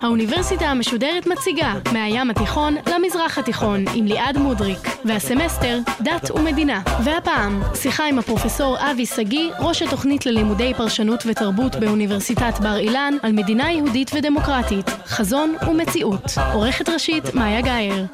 האוניברסיטה 0.00 0.64
המשודרת 0.64 1.26
מציגה 1.26 1.74
מהים 1.92 2.30
התיכון 2.30 2.76
למזרח 2.86 3.38
התיכון 3.38 3.84
עם 3.94 4.06
ליעד 4.06 4.38
מודריק 4.38 4.78
והסמסטר 5.04 5.78
דת 6.00 6.30
ומדינה. 6.30 6.82
והפעם 7.04 7.62
שיחה 7.74 8.04
עם 8.06 8.18
הפרופסור 8.18 8.76
אבי 8.90 9.06
שגיא 9.06 9.50
ראש 9.58 9.82
התוכנית 9.82 10.26
ללימודי 10.26 10.72
פרשנות 10.76 11.24
ותרבות 11.26 11.76
באוניברסיטת 11.76 12.60
בר 12.60 12.76
אילן 12.76 13.14
על 13.22 13.32
מדינה 13.32 13.72
יהודית 13.72 14.10
ודמוקרטית 14.14 14.90
חזון 15.06 15.54
ומציאות. 15.68 16.24
עורכת 16.52 16.88
ראשית 16.88 17.34
מאיה 17.34 17.60
גאייר 17.60 18.06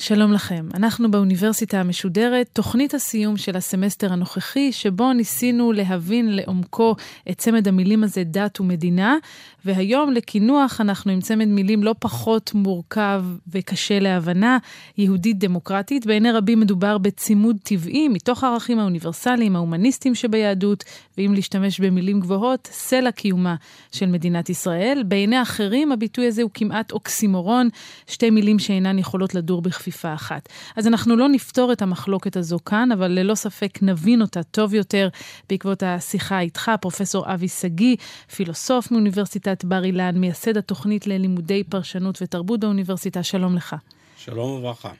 שלום 0.00 0.32
לכם, 0.32 0.68
אנחנו 0.74 1.10
באוניברסיטה 1.10 1.80
המשודרת, 1.80 2.48
תוכנית 2.52 2.94
הסיום 2.94 3.36
של 3.36 3.56
הסמסטר 3.56 4.12
הנוכחי, 4.12 4.72
שבו 4.72 5.12
ניסינו 5.12 5.72
להבין 5.72 6.36
לעומקו 6.36 6.96
את 7.30 7.38
צמד 7.38 7.68
המילים 7.68 8.04
הזה 8.04 8.24
דת 8.24 8.60
ומדינה, 8.60 9.16
והיום 9.64 10.12
לקינוח 10.12 10.80
אנחנו 10.80 11.12
עם 11.12 11.20
צמד 11.20 11.48
מילים 11.48 11.84
לא 11.84 11.94
פחות 11.98 12.54
מורכב 12.54 13.24
וקשה 13.52 13.98
להבנה, 13.98 14.58
יהודית 14.98 15.38
דמוקרטית. 15.38 16.06
בעיני 16.06 16.32
רבים 16.32 16.60
מדובר 16.60 16.98
בצימוד 16.98 17.56
טבעי 17.62 18.08
מתוך 18.08 18.44
הערכים 18.44 18.78
האוניברסליים, 18.78 19.56
ההומניסטיים 19.56 20.14
שביהדות, 20.14 20.84
ואם 21.18 21.32
להשתמש 21.34 21.80
במילים 21.80 22.20
גבוהות, 22.20 22.68
סלע 22.72 23.12
קיומה 23.12 23.54
של 23.92 24.06
מדינת 24.06 24.50
ישראל. 24.50 25.02
בעיני 25.08 25.42
אחרים 25.42 25.92
הביטוי 25.92 26.26
הזה 26.26 26.42
הוא 26.42 26.50
כמעט 26.54 26.92
אוקסימורון, 26.92 27.68
שתי 28.06 28.30
מילים 28.30 28.58
שאינן 28.58 28.98
יכולות 28.98 29.34
לדור 29.34 29.62
בכפיפה 29.62 29.90
אחת. 30.08 30.48
אז 30.76 30.86
אנחנו 30.86 31.16
לא 31.16 31.28
נפתור 31.28 31.72
את 31.72 31.82
המחלוקת 31.82 32.36
הזו 32.36 32.58
כאן, 32.64 32.92
אבל 32.92 33.10
ללא 33.10 33.34
ספק 33.34 33.78
נבין 33.82 34.22
אותה 34.22 34.42
טוב 34.42 34.74
יותר 34.74 35.08
בעקבות 35.48 35.82
השיחה 35.82 36.40
איתך, 36.40 36.70
פרופסור 36.80 37.34
אבי 37.34 37.48
שגיא, 37.48 37.96
פילוסוף 38.36 38.90
מאוניברסיטת 38.90 39.64
בר 39.64 39.84
אילן, 39.84 40.18
מייסד 40.18 40.56
התוכנית 40.56 41.06
ללימודי 41.06 41.64
פרשנות 41.64 42.18
ותרבות 42.22 42.60
באוניברסיטה. 42.60 43.22
שלום 43.22 43.56
לך. 43.56 43.76
שלום 44.16 44.50
וברכה. 44.50 44.90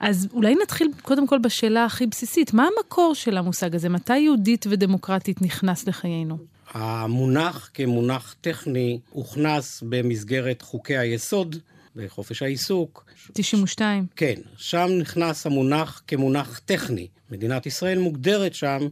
אז 0.00 0.28
אולי 0.32 0.54
נתחיל 0.62 0.88
קודם 1.02 1.26
כל 1.26 1.38
בשאלה 1.38 1.84
הכי 1.84 2.06
בסיסית, 2.06 2.54
מה 2.54 2.68
המקור 2.76 3.14
של 3.14 3.36
המושג 3.36 3.74
הזה? 3.74 3.88
מתי 3.88 4.18
יהודית 4.18 4.66
ודמוקרטית 4.70 5.42
נכנס 5.42 5.88
לחיינו? 5.88 6.38
המונח 6.72 7.70
כמונח 7.74 8.34
טכני 8.40 8.98
הוכנס 9.10 9.82
במסגרת 9.88 10.62
חוקי 10.62 10.96
היסוד 10.96 11.56
בחופש 11.96 12.42
העיסוק. 12.42 13.04
92. 13.32 14.06
כן, 14.16 14.34
שם 14.56 14.88
נכנס 14.98 15.46
המונח 15.46 16.02
כמונח 16.06 16.60
טכני. 16.64 17.08
מדינת 17.30 17.66
ישראל 17.66 17.98
מוגדרת 17.98 18.54
שם 18.54 18.88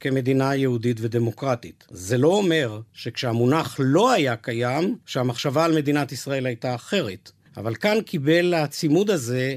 כמדינה 0.00 0.54
יהודית 0.54 0.96
ודמוקרטית. 1.00 1.84
זה 1.90 2.18
לא 2.18 2.28
אומר 2.28 2.80
שכשהמונח 2.92 3.76
לא 3.78 4.12
היה 4.12 4.36
קיים, 4.36 4.96
שהמחשבה 5.06 5.64
על 5.64 5.74
מדינת 5.74 6.12
ישראל 6.12 6.46
הייתה 6.46 6.74
אחרת. 6.74 7.30
אבל 7.56 7.74
כאן 7.74 8.00
קיבל 8.00 8.54
הצימוד 8.54 9.10
הזה 9.10 9.56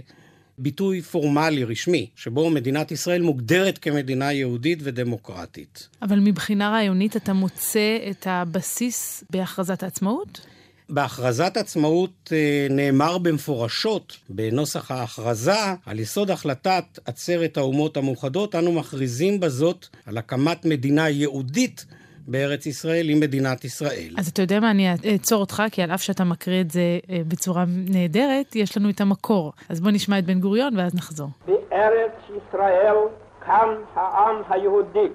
ביטוי 0.58 1.02
פורמלי, 1.02 1.64
רשמי, 1.64 2.10
שבו 2.16 2.50
מדינת 2.50 2.92
ישראל 2.92 3.22
מוגדרת 3.22 3.78
כמדינה 3.78 4.34
יהודית 4.34 4.80
ודמוקרטית. 4.84 5.90
אבל 6.02 6.20
מבחינה 6.20 6.70
רעיונית 6.70 7.16
אתה 7.16 7.34
מוצא 7.34 7.98
את 8.12 8.28
הבסיס 8.30 9.24
בהכרזת 9.30 9.84
העצמאות? 9.84 10.42
בהכרזת 10.90 11.58
עצמאות 11.58 12.30
אה, 12.32 12.68
נאמר 12.70 13.18
במפורשות 13.18 14.18
בנוסח 14.30 14.92
ההכרזה 14.92 15.60
על 15.86 16.00
יסוד 16.00 16.32
החלטת 16.32 16.84
עצרת 17.06 17.58
האומות 17.58 17.98
המאוחדות, 17.98 18.56
אנו 18.56 18.72
מכריזים 18.72 19.40
בזאת 19.40 19.86
על 20.06 20.18
הקמת 20.18 20.66
מדינה 20.66 21.10
יהודית 21.10 21.86
בארץ 22.28 22.66
ישראל 22.66 23.10
עם 23.10 23.20
מדינת 23.20 23.66
ישראל. 23.66 24.14
אז 24.18 24.28
אתה 24.28 24.42
יודע 24.42 24.60
מה, 24.60 24.72
אני 24.72 24.94
אעצור 25.12 25.42
אותך, 25.42 25.64
כי 25.72 25.82
על 25.82 25.92
אף 25.92 26.02
שאתה 26.02 26.24
מקריא 26.24 26.62
את 26.62 26.72
זה 26.72 27.00
אה, 27.10 27.22
בצורה 27.28 27.64
נהדרת, 27.68 28.56
יש 28.56 28.78
לנו 28.78 28.90
את 28.90 29.02
המקור. 29.02 29.54
אז 29.70 29.82
בוא 29.82 29.92
נשמע 29.92 30.20
את 30.20 30.26
בן 30.26 30.40
גוריון 30.40 30.78
ואז 30.78 30.96
נחזור. 30.96 31.30
בארץ 31.48 32.12
ישראל 32.30 32.96
קם 33.40 33.70
העם 33.96 34.36
היהודי, 34.50 35.08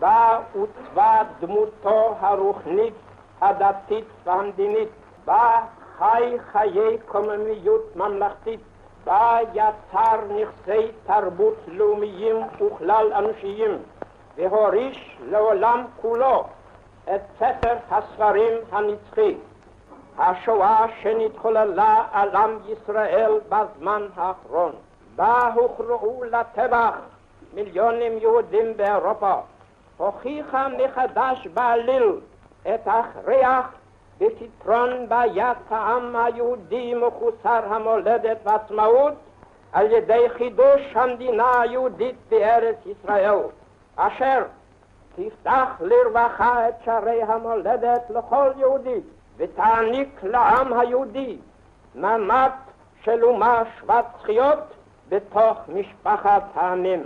בה 0.00 0.38
עוצבה 0.52 1.22
דמותו 1.40 2.16
הרוחנית, 2.20 2.94
הדתית 3.40 4.04
והמדינית. 4.26 4.88
בה 5.28 5.60
חי 5.98 6.36
חיי 6.52 6.98
קוממיות 7.06 7.96
ממלכתית, 7.96 8.60
בה 9.04 9.38
יצר 9.54 10.20
נכסי 10.28 10.86
תרבות 11.06 11.54
לאומיים 11.66 12.36
וכלל 12.60 13.12
אנושיים, 13.12 13.78
והוריש 14.36 15.18
לעולם 15.30 15.84
כולו 16.00 16.44
את 17.14 17.20
ספר 17.38 17.74
הספרים 17.90 18.52
הנצחי, 18.72 19.36
השואה 20.18 20.86
שנתחוללה 21.02 22.04
על 22.12 22.36
עם 22.36 22.58
ישראל 22.68 23.32
בזמן 23.48 24.02
האחרון. 24.16 24.72
בה 25.16 25.50
הוכרעו 25.54 26.24
לטבח 26.24 26.94
מיליונים 27.54 28.18
יהודים 28.18 28.76
באירופה, 28.76 29.34
הוכיחה 29.96 30.68
מחדש 30.68 31.46
בעליל 31.46 32.20
את 32.62 32.86
הכרח 32.86 33.66
בפתרון 34.20 35.08
בעיית 35.08 35.58
העם 35.70 36.16
היהודי 36.16 36.94
מחוסר 36.94 37.74
המולדת 37.74 38.38
ועצמאות 38.44 39.14
על 39.72 39.92
ידי 39.92 40.26
חידוש 40.38 40.80
המדינה 40.94 41.60
היהודית 41.60 42.14
בארץ 42.30 42.76
ישראל, 42.86 43.38
אשר 43.96 44.42
תפתח 45.16 45.68
לרווחה 45.80 46.68
את 46.68 46.74
שערי 46.84 47.22
המולדת 47.22 48.02
לכל 48.10 48.50
יהודי 48.58 49.00
ותעניק 49.36 50.08
לעם 50.22 50.72
היהודי 50.72 51.36
ממד 51.94 52.50
של 53.04 53.24
אומה 53.24 53.62
שוות 53.80 54.04
זכויות 54.20 54.58
בתוך 55.08 55.58
משפחת 55.68 56.42
העמים. 56.54 57.02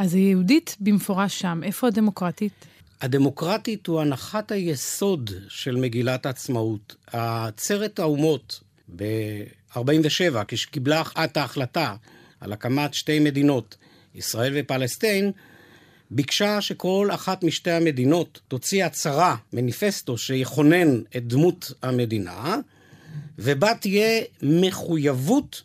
אז 0.00 0.14
היהודית 0.14 0.76
במפורש 0.80 1.40
שם, 1.40 1.60
איפה 1.62 1.86
הדמוקרטית? 1.86 2.73
הדמוקרטית 3.04 3.86
הוא 3.86 4.00
הנחת 4.00 4.52
היסוד 4.52 5.30
של 5.48 5.76
מגילת 5.76 6.26
העצמאות. 6.26 6.96
עצרת 7.06 7.98
האומות 7.98 8.60
ב-47, 8.96 10.44
כשקיבלה 10.48 11.02
את 11.24 11.36
ההחלטה 11.36 11.94
על 12.40 12.52
הקמת 12.52 12.94
שתי 12.94 13.18
מדינות, 13.18 13.76
ישראל 14.14 14.52
ופלסטין, 14.56 15.32
ביקשה 16.10 16.60
שכל 16.60 17.08
אחת 17.14 17.44
משתי 17.44 17.70
המדינות 17.70 18.40
תוציא 18.48 18.84
הצהרה, 18.84 19.36
מניפסטו, 19.52 20.18
שיכונן 20.18 21.00
את 21.16 21.26
דמות 21.26 21.72
המדינה, 21.82 22.56
ובה 23.38 23.74
תהיה 23.74 24.22
מחויבות 24.42 25.62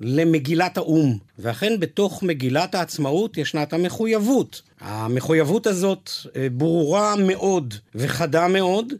למגילת 0.00 0.76
האו"ם. 0.76 1.18
ואכן 1.38 1.80
בתוך 1.80 2.22
מגילת 2.22 2.74
העצמאות 2.74 3.38
ישנה 3.38 3.62
את 3.62 3.72
המחויבות. 3.72 4.62
המחויבות 4.80 5.66
הזאת 5.66 6.10
אה, 6.36 6.46
ברורה 6.52 7.14
מאוד 7.16 7.74
וחדה 7.94 8.48
מאוד, 8.48 8.92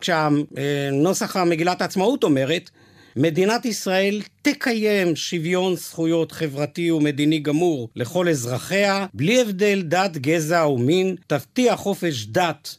כשהנוסח 0.00 1.36
המגילת 1.36 1.82
העצמאות 1.82 2.24
אומרת, 2.24 2.70
מדינת 3.16 3.64
ישראל 3.64 4.22
תקיים 4.42 5.16
שוויון 5.16 5.76
זכויות 5.76 6.32
חברתי 6.32 6.90
ומדיני 6.90 7.38
גמור 7.38 7.88
לכל 7.96 8.28
אזרחיה, 8.28 9.06
בלי 9.14 9.40
הבדל 9.40 9.82
דת, 9.82 10.16
גזע 10.16 10.66
ומין, 10.66 11.16
תבטיח 11.26 11.74
חופש 11.74 12.26
דת 12.26 12.76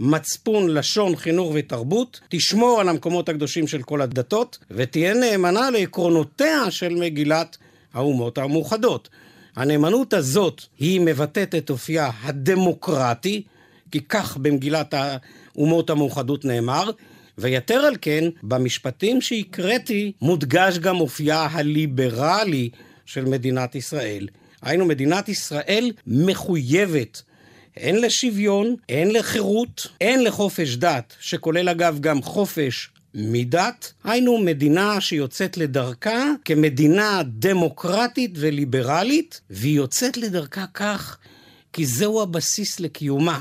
מצפון, 0.00 0.68
לשון, 0.68 1.16
חינוך 1.16 1.52
ותרבות, 1.54 2.20
תשמור 2.28 2.80
על 2.80 2.88
המקומות 2.88 3.28
הקדושים 3.28 3.66
של 3.66 3.82
כל 3.82 4.00
הדתות, 4.00 4.58
ותהיה 4.70 5.14
נאמנה 5.14 5.70
לעקרונותיה 5.70 6.70
של 6.70 6.94
מגילת 6.94 7.56
האומות 7.94 8.38
המאוחדות. 8.38 9.08
הנאמנות 9.56 10.12
הזאת 10.14 10.62
היא 10.78 11.00
מבטאת 11.00 11.54
את 11.54 11.70
אופייה 11.70 12.10
הדמוקרטי, 12.22 13.42
כי 13.90 14.00
כך 14.00 14.36
במגילת 14.36 14.94
האומות 14.94 15.90
המאוחדות 15.90 16.44
נאמר, 16.44 16.90
ויתר 17.38 17.74
על 17.74 17.96
כן, 18.00 18.24
במשפטים 18.42 19.20
שהקראתי 19.20 20.12
מודגש 20.22 20.78
גם 20.78 21.00
אופייה 21.00 21.46
הליברלי 21.50 22.70
של 23.06 23.24
מדינת 23.24 23.74
ישראל. 23.74 24.28
היינו, 24.62 24.84
מדינת 24.84 25.28
ישראל 25.28 25.92
מחויבת 26.06 27.22
הן 27.76 27.96
לשוויון, 27.96 28.76
הן 28.88 29.10
לחירות, 29.10 29.86
הן 30.00 30.20
לחופש 30.20 30.76
דת, 30.76 31.14
שכולל 31.20 31.68
אגב 31.68 31.98
גם 32.00 32.22
חופש 32.22 32.90
מדת, 33.14 33.92
היינו 34.04 34.38
מדינה 34.38 35.00
שיוצאת 35.00 35.56
לדרכה 35.56 36.24
כמדינה 36.44 37.22
דמוקרטית 37.26 38.30
וליברלית, 38.34 39.40
והיא 39.50 39.76
יוצאת 39.76 40.16
לדרכה 40.16 40.64
כך 40.74 41.18
כי 41.72 41.86
זהו 41.86 42.22
הבסיס 42.22 42.80
לקיומה. 42.80 43.40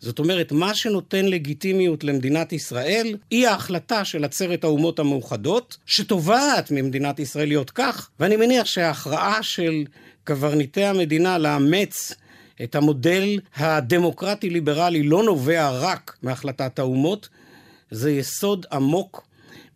זאת 0.00 0.18
אומרת, 0.18 0.52
מה 0.52 0.74
שנותן 0.74 1.26
לגיטימיות 1.26 2.04
למדינת 2.04 2.52
ישראל, 2.52 3.16
היא 3.30 3.48
ההחלטה 3.48 4.04
של 4.04 4.24
עצרת 4.24 4.64
האומות 4.64 4.98
המאוחדות, 4.98 5.76
שתובעת 5.86 6.70
ממדינת 6.70 7.18
ישראל 7.18 7.48
להיות 7.48 7.70
כך, 7.70 8.10
ואני 8.20 8.36
מניח 8.36 8.66
שההכרעה 8.66 9.42
של 9.42 9.84
קברניטי 10.24 10.84
המדינה 10.84 11.38
לאמץ 11.38 12.12
את 12.64 12.74
המודל 12.74 13.40
הדמוקרטי-ליברלי 13.56 15.02
לא 15.02 15.22
נובע 15.22 15.70
רק 15.70 16.16
מהחלטת 16.22 16.78
האומות, 16.78 17.28
זה 17.90 18.10
יסוד 18.10 18.66
עמוק 18.72 19.26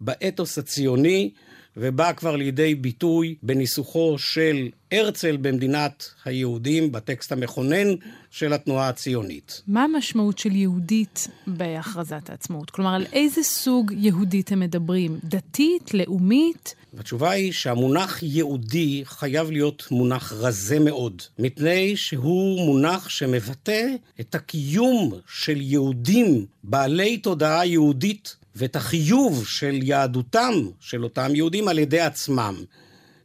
באתוס 0.01 0.59
הציוני, 0.59 1.31
ובא 1.77 2.13
כבר 2.13 2.37
לידי 2.37 2.75
ביטוי 2.75 3.35
בניסוחו 3.43 4.19
של 4.19 4.69
הרצל 4.93 5.37
במדינת 5.37 6.11
היהודים, 6.25 6.93
בטקסט 6.93 7.33
המכונן 7.33 7.89
של 8.31 8.53
התנועה 8.53 8.89
הציונית. 8.89 9.63
מה 9.69 9.85
המשמעות 9.85 10.39
של 10.39 10.57
יהודית 10.57 11.29
בהכרזת 11.47 12.31
העצמאות? 12.31 12.71
כלומר, 12.71 12.95
על 12.95 13.07
איזה 13.13 13.43
סוג 13.43 13.93
יהודית 13.97 14.53
הם 14.53 14.61
מדברים? 14.61 15.19
דתית? 15.25 15.95
לאומית? 15.95 16.75
התשובה 16.99 17.31
היא 17.31 17.53
שהמונח 17.53 18.23
יהודי 18.23 19.03
חייב 19.05 19.51
להיות 19.51 19.89
מונח 19.91 20.33
רזה 20.33 20.79
מאוד, 20.79 21.23
מפני 21.39 21.97
שהוא 21.97 22.67
מונח 22.67 23.09
שמבטא 23.09 23.87
את 24.21 24.35
הקיום 24.35 25.13
של 25.29 25.61
יהודים 25.61 26.47
בעלי 26.65 27.19
תודעה 27.19 27.67
יהודית 27.67 28.37
ואת 28.57 28.77
החיוב 28.77 29.47
של 29.47 29.79
יהדותם 29.83 30.55
של 30.81 31.05
אותם 31.05 31.35
יהודים 31.35 31.69
על 31.69 31.79
ידי 31.79 32.01
עצמם. 32.01 32.65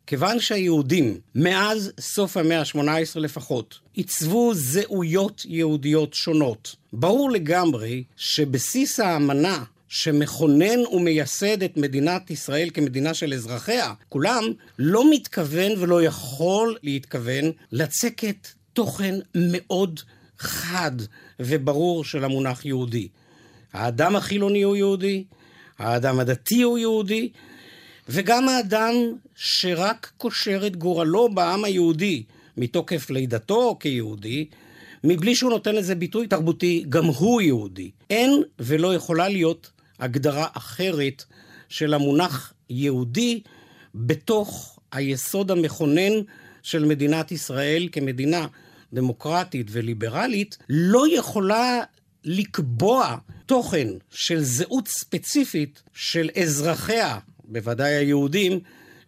כיוון 0.08 0.40
שהיהודים, 0.40 1.20
מאז 1.36 1.92
סוף 2.00 2.38
המאה 2.38 2.60
ה-18 2.60 3.20
לפחות, 3.20 3.80
עיצבו 3.94 4.54
זהויות 4.54 5.42
יהודיות 5.46 6.14
שונות, 6.14 6.76
ברור 6.94 7.32
לגמרי 7.32 8.04
שבסיס 8.18 9.00
האמנה 9.00 9.64
שמכונן 9.88 10.80
ומייסד 10.92 11.64
את 11.64 11.78
מדינת 11.78 12.32
ישראל 12.32 12.70
כמדינה 12.74 13.14
של 13.14 13.34
אזרחיה, 13.34 13.94
כולם 14.10 14.44
לא 14.80 15.12
מתכוון 15.12 15.72
ולא 15.78 16.04
יכול 16.04 16.78
להתכוון 16.84 17.52
לצקת 17.72 18.48
תוכן 18.74 19.16
מאוד 19.36 20.00
חד 20.40 20.92
וברור 21.40 22.04
של 22.04 22.24
המונח 22.24 22.66
יהודי. 22.66 23.08
האדם 23.74 24.16
החילוני 24.16 24.62
הוא 24.62 24.76
יהודי, 24.76 25.24
האדם 25.80 26.20
הדתי 26.20 26.62
הוא 26.62 26.78
יהודי, 26.78 27.30
וגם 28.10 28.50
האדם 28.50 28.94
שרק 29.36 30.12
קושר 30.18 30.68
את 30.68 30.76
גורלו 30.76 31.30
בעם 31.34 31.64
היהודי 31.64 32.24
מתוקף 32.58 33.10
לידתו 33.10 33.78
כיהודי, 33.80 34.46
מבלי 35.04 35.36
שהוא 35.36 35.52
נותן 35.52 35.76
לזה 35.76 35.96
ביטוי 35.96 36.28
תרבותי, 36.28 36.86
גם 36.90 37.06
הוא 37.06 37.42
יהודי. 37.42 37.92
אין 38.10 38.44
ולא 38.60 38.96
יכולה 38.96 39.30
להיות 39.30 39.72
הגדרה 40.00 40.48
אחרת 40.54 41.24
של 41.70 41.94
המונח 41.94 42.54
יהודי 42.70 43.42
בתוך 43.96 44.80
היסוד 44.92 45.52
המכונן 45.52 46.14
של 46.64 46.86
מדינת 46.86 47.32
ישראל 47.32 47.90
כמדינה 47.92 48.48
דמוקרטית 48.94 49.68
וליברלית, 49.72 50.58
לא 50.70 51.16
יכולה 51.18 51.80
לקבוע 52.26 53.18
תוכן 53.46 53.88
של 54.12 54.44
זהות 54.44 54.88
ספציפית 54.88 55.82
של 55.94 56.30
אזרחיה, 56.42 57.18
בוודאי 57.44 57.94
היהודים, 57.94 58.60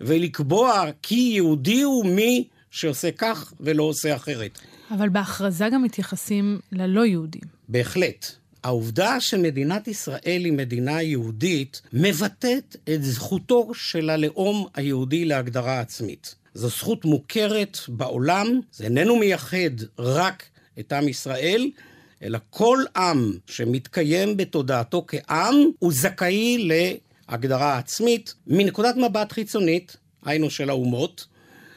ולקבוע 0.02 0.84
כי 1.02 1.16
יהודי 1.16 1.82
הוא 1.82 2.06
מי 2.06 2.48
שעושה 2.72 3.12
כך 3.12 3.54
ולא 3.60 3.84
עושה 3.84 4.16
אחרת. 4.16 4.60
אבל 4.92 5.10
בהכרזה 5.10 5.70
גם 5.72 5.84
מתייחסים 5.84 6.60
ללא 6.72 7.06
יהודים. 7.06 7.42
בהחלט. 7.70 8.26
העובדה 8.64 9.20
שמדינת 9.20 9.88
ישראל 9.88 10.42
היא 10.46 10.54
מדינה 10.54 11.02
יהודית 11.02 11.82
מבטאת 11.94 12.76
את 12.94 13.04
זכותו 13.04 13.72
של 13.74 14.10
הלאום 14.10 14.68
היהודי 14.74 15.26
להגדרה 15.26 15.80
עצמית. 15.80 16.36
זו 16.54 16.70
זכות 16.70 17.06
מוכרת 17.06 17.78
בעולם, 17.88 18.60
זה 18.72 18.84
איננו 18.84 19.16
מייחד 19.16 19.76
רק 20.00 20.44
את 20.80 20.94
עם 20.94 21.08
ישראל, 21.08 21.70
אלא 22.24 22.40
כל 22.50 22.84
עם 22.98 23.38
שמתקיים 23.48 24.38
בתודעתו 24.38 25.06
כעם, 25.08 25.56
הוא 25.80 25.94
זכאי 25.94 26.70
להגדרה 27.30 27.78
עצמית 27.78 28.34
מנקודת 28.48 28.96
מבט 28.96 29.32
חיצונית, 29.32 29.98
היינו 30.26 30.50
של 30.50 30.70
האומות. 30.70 31.28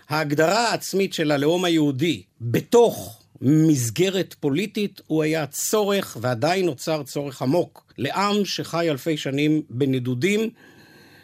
ההגדרה 0.08 0.68
העצמית 0.70 1.12
של 1.12 1.30
הלאום 1.30 1.64
היהודי 1.64 2.22
בתוך 2.40 3.22
מסגרת 3.42 4.34
פוליטית 4.40 5.00
הוא 5.06 5.22
היה 5.22 5.46
צורך, 5.46 6.16
ועדיין 6.20 6.66
נוצר 6.66 7.02
צורך 7.02 7.42
עמוק, 7.42 7.92
לעם 7.98 8.44
שחי 8.44 8.90
אלפי 8.90 9.16
שנים 9.16 9.62
בנדודים, 9.70 10.50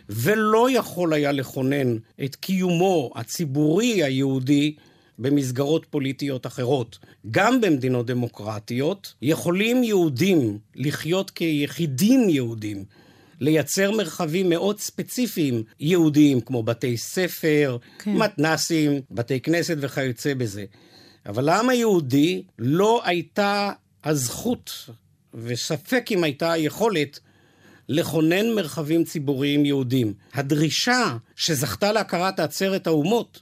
ולא 0.08 0.70
יכול 0.70 1.12
היה 1.12 1.32
לכונן 1.32 1.96
את 2.24 2.36
קיומו 2.36 3.12
הציבורי 3.14 4.02
היהודי 4.02 4.74
במסגרות 5.18 5.86
פוליטיות 5.90 6.46
אחרות. 6.46 6.98
גם 7.30 7.60
במדינות 7.60 8.06
דמוקרטיות 8.06 9.14
יכולים 9.22 9.84
יהודים 9.84 10.58
לחיות 10.74 11.30
כיחידים 11.30 12.28
יהודים. 12.28 12.84
לייצר 13.40 13.90
מרחבים 13.90 14.48
מאוד 14.48 14.80
ספציפיים 14.80 15.62
יהודיים, 15.80 16.40
כמו 16.40 16.62
בתי 16.62 16.96
ספר, 16.96 17.76
כן. 17.98 18.14
מתנסים, 18.14 19.00
בתי 19.10 19.40
כנסת 19.40 19.76
וכיוצא 19.80 20.34
בזה. 20.34 20.64
אבל 21.26 21.44
לעם 21.44 21.68
היהודי 21.68 22.42
לא 22.58 23.02
הייתה 23.04 23.70
הזכות, 24.04 24.90
וספק 25.34 26.06
אם 26.10 26.24
הייתה 26.24 26.52
היכולת, 26.52 27.20
לכונן 27.88 28.50
מרחבים 28.54 29.04
ציבוריים 29.04 29.64
יהודיים. 29.64 30.14
הדרישה 30.34 31.16
שזכתה 31.36 31.92
להכרת 31.92 32.40
עצרת 32.40 32.86
האומות 32.86 33.40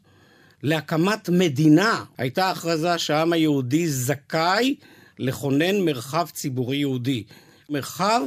להקמת 0.62 1.28
מדינה 1.28 2.04
הייתה 2.18 2.50
הכרזה 2.50 2.98
שהעם 2.98 3.32
היהודי 3.32 3.88
זכאי 3.88 4.74
לכונן 5.18 5.80
מרחב 5.84 6.26
ציבורי 6.32 6.76
יהודי. 6.76 7.24
מרחב 7.70 8.20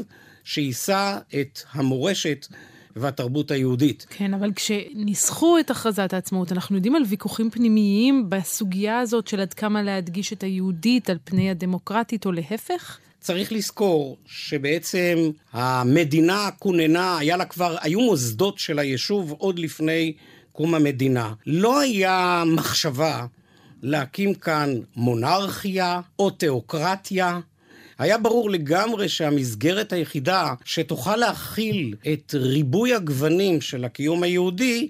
שיישא 0.44 1.18
את 1.42 1.60
המורשת 1.72 2.48
והתרבות 2.96 3.52
היהודית. 3.52 4.06
כן, 4.10 4.34
אבל 4.34 4.52
כשניסחו 4.56 5.60
את 5.60 5.72
הכרזת 5.72 6.14
העצמאות, 6.14 6.52
אנחנו 6.52 6.76
יודעים 6.76 6.96
על 6.96 7.04
ויכוחים 7.08 7.50
פנימיים 7.50 8.30
בסוגיה 8.30 9.00
הזאת 9.00 9.28
של 9.28 9.40
עד 9.40 9.54
כמה 9.54 9.84
להדגיש 9.84 10.34
את 10.34 10.44
היהודית 10.44 11.10
על 11.10 11.18
פני 11.24 11.50
הדמוקרטית, 11.50 12.26
או 12.26 12.32
להפך? 12.32 12.98
צריך 13.20 13.52
לזכור 13.52 14.18
שבעצם 14.26 15.18
המדינה 15.52 16.50
כוננה, 16.60 17.18
היה 17.18 17.38
לה 17.38 17.46
כבר, 17.46 17.76
היו 17.82 18.00
מוסדות 18.02 18.60
של 18.60 18.80
היישוב 18.80 19.32
עוד 19.32 19.60
לפני 19.60 20.14
קום 20.54 20.76
המדינה. 20.76 21.34
לא 21.48 21.80
היה 21.80 22.44
מחשבה 22.46 23.26
להקים 23.82 24.34
כאן 24.34 24.76
מונרכיה 24.96 26.02
או 26.20 26.30
תיאוקרטיה. 26.30 27.40
היה 28.00 28.18
ברור 28.18 28.50
לגמרי 28.50 29.10
שהמסגרת 29.10 29.94
היחידה 29.94 30.54
שתוכל 30.66 31.16
להכיל 31.16 31.96
את 32.14 32.36
ריבוי 32.38 32.94
הגוונים 32.94 33.62
של 33.62 33.86
הקיום 33.86 34.24
היהודי, 34.24 34.90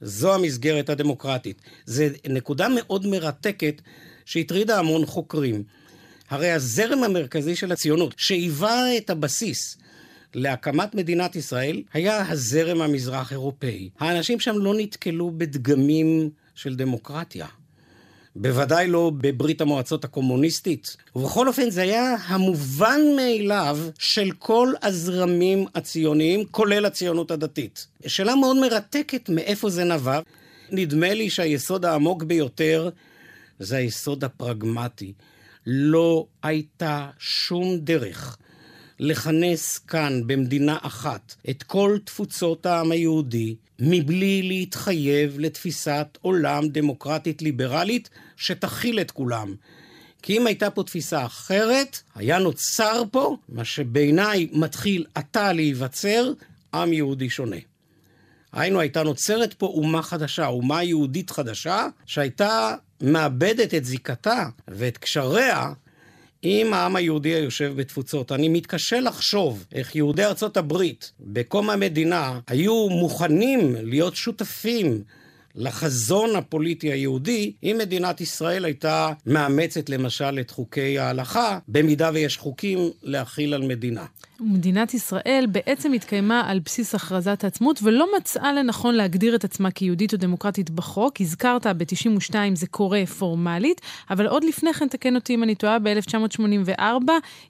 זו 0.00 0.34
המסגרת 0.34 0.90
הדמוקרטית. 0.90 1.62
זו 1.86 2.04
נקודה 2.28 2.66
מאוד 2.68 3.06
מרתקת 3.06 3.82
שהטרידה 4.24 4.78
המון 4.78 5.06
חוקרים. 5.06 5.62
הרי 6.30 6.50
הזרם 6.50 7.02
המרכזי 7.04 7.56
של 7.56 7.72
הציונות, 7.72 8.14
שהיווה 8.16 8.96
את 8.96 9.10
הבסיס 9.10 9.76
להקמת 10.34 10.94
מדינת 10.94 11.36
ישראל, 11.36 11.82
היה 11.92 12.30
הזרם 12.30 12.82
המזרח 12.82 13.32
אירופאי. 13.32 13.90
האנשים 13.98 14.40
שם 14.40 14.58
לא 14.58 14.74
נתקלו 14.76 15.30
בדגמים 15.36 16.30
של 16.54 16.76
דמוקרטיה. 16.76 17.46
בוודאי 18.36 18.88
לא 18.88 19.12
בברית 19.18 19.60
המועצות 19.60 20.04
הקומוניסטית. 20.04 20.96
ובכל 21.16 21.48
אופן 21.48 21.70
זה 21.70 21.82
היה 21.82 22.16
המובן 22.26 23.00
מאליו 23.16 23.78
של 23.98 24.30
כל 24.38 24.72
הזרמים 24.82 25.66
הציוניים, 25.74 26.44
כולל 26.50 26.86
הציונות 26.86 27.30
הדתית. 27.30 27.86
שאלה 28.06 28.34
מאוד 28.34 28.56
מרתקת 28.56 29.28
מאיפה 29.28 29.70
זה 29.70 29.84
נבע. 29.84 30.20
נדמה 30.70 31.14
לי 31.14 31.30
שהיסוד 31.30 31.84
העמוק 31.84 32.22
ביותר 32.22 32.90
זה 33.58 33.76
היסוד 33.76 34.24
הפרגמטי. 34.24 35.12
לא 35.66 36.26
הייתה 36.42 37.10
שום 37.18 37.78
דרך 37.78 38.36
לכנס 39.02 39.78
כאן 39.78 40.20
במדינה 40.26 40.78
אחת 40.82 41.34
את 41.50 41.62
כל 41.62 41.98
תפוצות 42.04 42.66
העם 42.66 42.92
היהודי 42.92 43.56
מבלי 43.78 44.42
להתחייב 44.42 45.38
לתפיסת 45.38 46.18
עולם 46.20 46.68
דמוקרטית 46.68 47.42
ליברלית 47.42 48.10
שתכיל 48.36 49.00
את 49.00 49.10
כולם. 49.10 49.54
כי 50.22 50.36
אם 50.36 50.46
הייתה 50.46 50.70
פה 50.70 50.82
תפיסה 50.82 51.26
אחרת, 51.26 52.00
היה 52.14 52.38
נוצר 52.38 53.02
פה, 53.10 53.36
מה 53.48 53.64
שבעיניי 53.64 54.48
מתחיל 54.52 55.04
עתה 55.14 55.52
להיווצר, 55.52 56.32
עם 56.74 56.92
יהודי 56.92 57.30
שונה. 57.30 57.56
היינו, 58.52 58.80
הייתה 58.80 59.02
נוצרת 59.02 59.54
פה 59.54 59.66
אומה 59.66 60.02
חדשה, 60.02 60.46
אומה 60.46 60.82
יהודית 60.82 61.30
חדשה, 61.30 61.86
שהייתה 62.06 62.74
מאבדת 63.00 63.74
את 63.74 63.84
זיקתה 63.84 64.48
ואת 64.68 64.98
קשריה 64.98 65.72
עם 66.42 66.74
העם 66.74 66.96
היהודי 66.96 67.28
היושב 67.28 67.72
בתפוצות. 67.76 68.32
אני 68.32 68.48
מתקשה 68.48 69.00
לחשוב 69.00 69.64
איך 69.72 69.96
יהודי 69.96 70.24
ארצות 70.24 70.56
הברית 70.56 71.12
בקום 71.20 71.70
המדינה 71.70 72.40
היו 72.46 72.88
מוכנים 72.88 73.76
להיות 73.78 74.16
שותפים 74.16 75.02
לחזון 75.54 76.36
הפוליטי 76.36 76.92
היהודי, 76.92 77.52
אם 77.62 77.76
מדינת 77.78 78.20
ישראל 78.20 78.64
הייתה 78.64 79.12
מאמצת 79.26 79.90
למשל 79.90 80.38
את 80.40 80.50
חוקי 80.50 80.98
ההלכה, 80.98 81.58
במידה 81.68 82.10
ויש 82.14 82.36
חוקים 82.36 82.90
להכיל 83.02 83.54
על 83.54 83.62
מדינה. 83.62 84.04
מדינת 84.40 84.94
ישראל 84.94 85.46
בעצם 85.52 85.92
התקיימה 85.92 86.42
על 86.46 86.58
בסיס 86.58 86.94
הכרזת 86.94 87.44
העצמאות 87.44 87.80
ולא 87.82 88.06
מצאה 88.16 88.52
לנכון 88.52 88.94
להגדיר 88.94 89.34
את 89.34 89.44
עצמה 89.44 89.70
כיהודית 89.70 90.12
או 90.12 90.18
דמוקרטית 90.18 90.70
בחוק. 90.70 91.20
הזכרת, 91.20 91.66
ב-92 91.66 92.34
זה 92.54 92.66
קורה 92.66 93.06
פורמלית, 93.06 93.80
אבל 94.10 94.26
עוד 94.26 94.44
לפני 94.44 94.72
כן, 94.74 94.88
תקן 94.88 95.14
אותי 95.14 95.34
אם 95.34 95.42
אני 95.42 95.54
טועה, 95.54 95.78
ב-1984, 95.78 96.82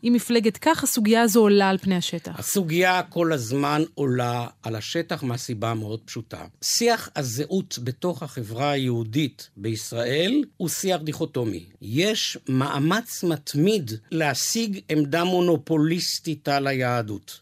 עם 0.02 0.12
מפלגת 0.12 0.56
כך, 0.56 0.84
הסוגיה 0.84 1.22
הזו 1.22 1.40
עולה 1.40 1.68
על 1.68 1.78
פני 1.78 1.96
השטח. 1.96 2.38
הסוגיה 2.38 3.02
כל 3.02 3.32
הזמן 3.32 3.82
עולה 3.94 4.46
על 4.62 4.76
השטח 4.76 5.22
מהסיבה 5.22 5.74
מאוד 5.74 6.00
פשוטה. 6.04 6.44
שיח 6.62 7.08
הזהות 7.16 7.78
בתוך 7.84 8.22
החברה 8.22 8.70
היהודית 8.70 9.48
בישראל 9.56 10.44
הוא 10.56 10.68
שיח 10.68 11.00
דיכוטומי. 11.00 11.64
יש 11.82 12.38
מאמץ 12.48 13.24
מתמיד 13.24 13.90
להשיג 14.10 14.80
עמדה 14.88 15.24
מונופוליסטית 15.24 16.48
על 16.48 16.66
היהדות. 16.84 17.40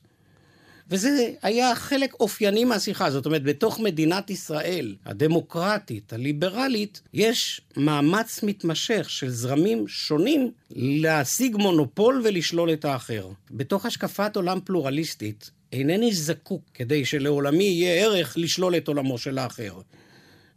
וזה 0.90 1.30
היה 1.42 1.74
חלק 1.74 2.14
אופייני 2.20 2.64
מהשיחה. 2.64 3.10
זאת 3.10 3.26
אומרת, 3.26 3.42
בתוך 3.42 3.80
מדינת 3.80 4.30
ישראל 4.30 4.96
הדמוקרטית, 5.04 6.12
הליברלית, 6.12 7.00
יש 7.14 7.60
מאמץ 7.76 8.42
מתמשך 8.42 9.10
של 9.10 9.30
זרמים 9.30 9.88
שונים 9.88 10.50
להשיג 10.70 11.56
מונופול 11.56 12.22
ולשלול 12.24 12.72
את 12.72 12.84
האחר. 12.84 13.28
בתוך 13.50 13.86
השקפת 13.86 14.36
עולם 14.36 14.58
פלורליסטית, 14.64 15.50
אינני 15.72 16.12
זקוק 16.12 16.62
כדי 16.74 17.04
שלעולמי 17.04 17.64
יהיה 17.64 18.04
ערך 18.04 18.34
לשלול 18.38 18.76
את 18.76 18.88
עולמו 18.88 19.18
של 19.18 19.38
האחר. 19.38 19.80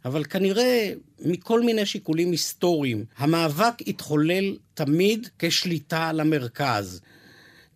אבל 0.04 0.24
כנראה 0.24 0.92
מכל 1.20 1.60
מיני 1.60 1.86
שיקולים 1.86 2.30
היסטוריים, 2.30 3.04
המאבק 3.16 3.74
התחולל 3.86 4.56
תמיד 4.74 5.28
כשליטה 5.38 6.08
על 6.08 6.20
המרכז. 6.20 7.00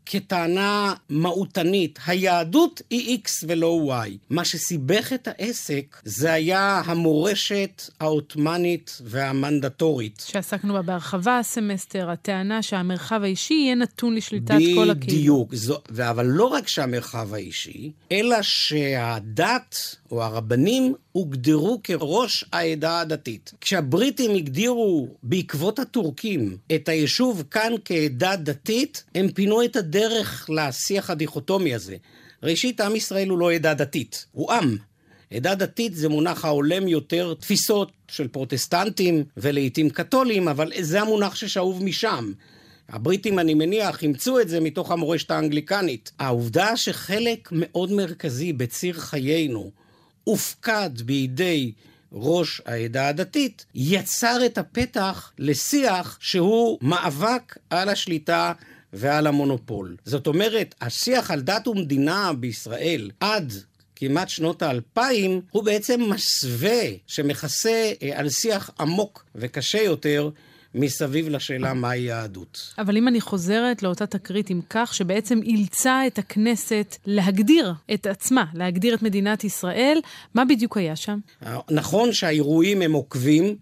כטענה 0.06 0.94
מהותנית, 1.08 1.98
היהדות 2.06 2.82
היא 2.90 3.18
X 3.24 3.30
ולא 3.48 4.02
Y. 4.04 4.10
מה 4.30 4.44
שסיבך 4.44 5.12
את 5.12 5.28
העסק 5.28 5.96
זה 6.04 6.32
היה 6.32 6.82
המורשת 6.86 7.82
העות'מאנית 8.00 9.00
והמנדטורית. 9.04 10.24
שעסקנו 10.28 10.74
בה 10.74 10.82
בהרחבה 10.82 11.38
הסמסטר, 11.38 12.10
הטענה 12.10 12.62
שהמרחב 12.62 13.20
האישי 13.22 13.54
יהיה 13.54 13.74
נתון 13.74 14.14
לשליטת 14.14 14.54
כל 14.74 14.90
הקהילות. 14.90 14.96
בדיוק, 14.96 15.54
אבל 16.10 16.26
לא 16.26 16.44
רק 16.44 16.68
שהמרחב 16.68 17.34
האישי, 17.34 17.92
אלא 18.12 18.42
שהדת 18.42 19.96
או 20.10 20.22
הרבנים 20.22 20.94
הוגדרו 21.12 21.80
כראש 21.84 22.44
העדה 22.52 23.00
הדתית. 23.00 23.52
כשהבריטים 23.60 24.34
הגדירו 24.34 25.08
בעקבות 25.22 25.78
הטורקים 25.78 26.56
את 26.74 26.88
היישוב 26.88 27.42
כאן 27.50 27.72
כעדה 27.84 28.36
דתית, 28.36 29.04
הם 29.14 29.28
פינו 29.32 29.64
את 29.64 29.76
הדרך 29.76 30.50
לשיח 30.52 31.10
הדיכוטומי 31.10 31.74
הזה. 31.74 31.96
ראשית, 32.42 32.80
עם 32.80 32.96
ישראל 32.96 33.28
הוא 33.28 33.38
לא 33.38 33.52
עדה 33.52 33.74
דתית, 33.74 34.26
הוא 34.32 34.52
עם. 34.52 34.76
עדה 35.34 35.54
דתית 35.54 35.94
זה 35.94 36.08
מונח 36.08 36.44
ההולם 36.44 36.88
יותר 36.88 37.34
תפיסות 37.34 37.92
של 38.08 38.28
פרוטסטנטים 38.28 39.24
ולעיתים 39.36 39.90
קתולים, 39.90 40.48
אבל 40.48 40.72
זה 40.80 41.00
המונח 41.00 41.34
ששאוב 41.34 41.84
משם. 41.84 42.32
הבריטים, 42.88 43.38
אני 43.38 43.54
מניח, 43.54 44.02
אימצו 44.02 44.40
את 44.40 44.48
זה 44.48 44.60
מתוך 44.60 44.90
המורשת 44.90 45.30
האנגליקנית. 45.30 46.12
העובדה 46.18 46.76
שחלק 46.76 47.48
מאוד 47.52 47.92
מרכזי 47.92 48.52
בציר 48.52 48.94
חיינו 48.94 49.70
הופקד 50.28 50.90
בידי 51.04 51.72
ראש 52.12 52.62
העדה 52.66 53.08
הדתית, 53.08 53.66
יצר 53.74 54.46
את 54.46 54.58
הפתח 54.58 55.32
לשיח 55.38 56.18
שהוא 56.20 56.78
מאבק 56.82 57.58
על 57.70 57.88
השליטה 57.88 58.52
ועל 58.92 59.26
המונופול. 59.26 59.96
זאת 60.04 60.26
אומרת, 60.26 60.74
השיח 60.80 61.30
על 61.30 61.40
דת 61.40 61.68
ומדינה 61.68 62.32
בישראל 62.32 63.10
עד 63.20 63.52
כמעט 63.96 64.28
שנות 64.28 64.62
האלפיים, 64.62 65.40
הוא 65.50 65.64
בעצם 65.64 66.00
מסווה 66.10 66.82
שמכסה 67.06 67.92
אה, 68.02 68.18
על 68.18 68.30
שיח 68.30 68.70
עמוק 68.80 69.24
וקשה 69.34 69.82
יותר 69.82 70.30
מסביב 70.76 71.28
לשאלה 71.28 71.74
מהי 71.74 72.00
יהדות. 72.00 72.74
אבל 72.78 72.96
אם 72.96 73.08
אני 73.08 73.20
חוזרת 73.20 73.82
לאותה 73.82 74.06
תקרית 74.06 74.50
עם 74.50 74.60
כך 74.70 74.94
שבעצם 74.94 75.42
אילצה 75.42 76.06
את 76.06 76.18
הכנסת 76.18 76.96
להגדיר 77.06 77.74
את 77.94 78.06
עצמה, 78.06 78.44
להגדיר 78.54 78.94
את 78.94 79.02
מדינת 79.02 79.44
ישראל, 79.44 79.98
מה 80.34 80.44
בדיוק 80.44 80.76
היה 80.76 80.96
שם? 80.96 81.18
נכון 81.70 82.12
שהאירועים 82.12 82.82
הם 82.82 82.92
עוקבים, 82.92 83.56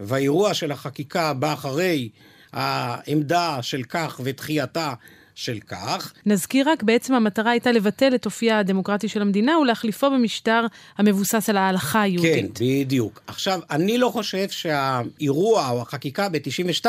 והאירוע 0.00 0.54
של 0.54 0.72
החקיקה 0.72 1.32
בא 1.34 1.52
אחרי 1.52 2.08
העמדה 2.52 3.58
של 3.62 3.82
כך 3.82 4.20
ודחייתה 4.24 4.94
של 5.34 5.58
כך. 5.68 6.12
נזכיר 6.26 6.70
רק, 6.70 6.82
בעצם 6.82 7.14
המטרה 7.14 7.50
הייתה 7.50 7.72
לבטל 7.72 8.14
את 8.14 8.26
אופייה 8.26 8.58
הדמוקרטי 8.58 9.08
של 9.08 9.22
המדינה 9.22 9.58
ולהחליפו 9.58 10.10
במשטר 10.10 10.66
המבוסס 10.98 11.48
על 11.48 11.56
ההלכה 11.56 12.02
היהודית. 12.02 12.58
כן, 12.58 12.64
בדיוק. 12.64 13.22
עכשיו, 13.26 13.60
אני 13.70 13.98
לא 13.98 14.08
חושב 14.08 14.48
שהאירוע 14.48 15.70
או 15.70 15.82
החקיקה 15.82 16.28
ב-92 16.28 16.86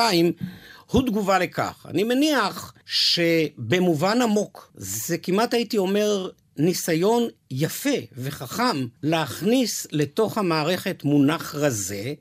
הוא 0.92 1.02
תגובה 1.02 1.40
לכך. 1.40 1.86
אני 1.90 2.04
מניח 2.04 2.74
שבמובן 2.86 4.22
עמוק, 4.22 4.72
זה 4.76 5.18
כמעט 5.18 5.54
הייתי 5.54 5.78
אומר 5.78 6.30
ניסיון 6.58 7.28
יפה 7.52 7.90
וחכם 8.18 8.86
להכניס 9.04 9.88
לתוך 9.92 10.38
המערכת 10.38 11.04
מונח 11.04 11.56
רזה, 11.56 12.14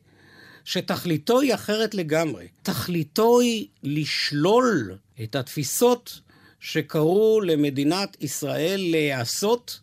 שתכליתו 0.65 1.41
היא 1.41 1.55
אחרת 1.55 1.95
לגמרי. 1.95 2.47
תכליתו 2.63 3.41
היא 3.41 3.67
לשלול 3.83 4.97
את 5.23 5.37
התפיסות 5.37 6.21
שקראו 6.61 7.41
למדינת 7.41 8.17
ישראל 8.21 8.81
להיעשות 8.91 9.81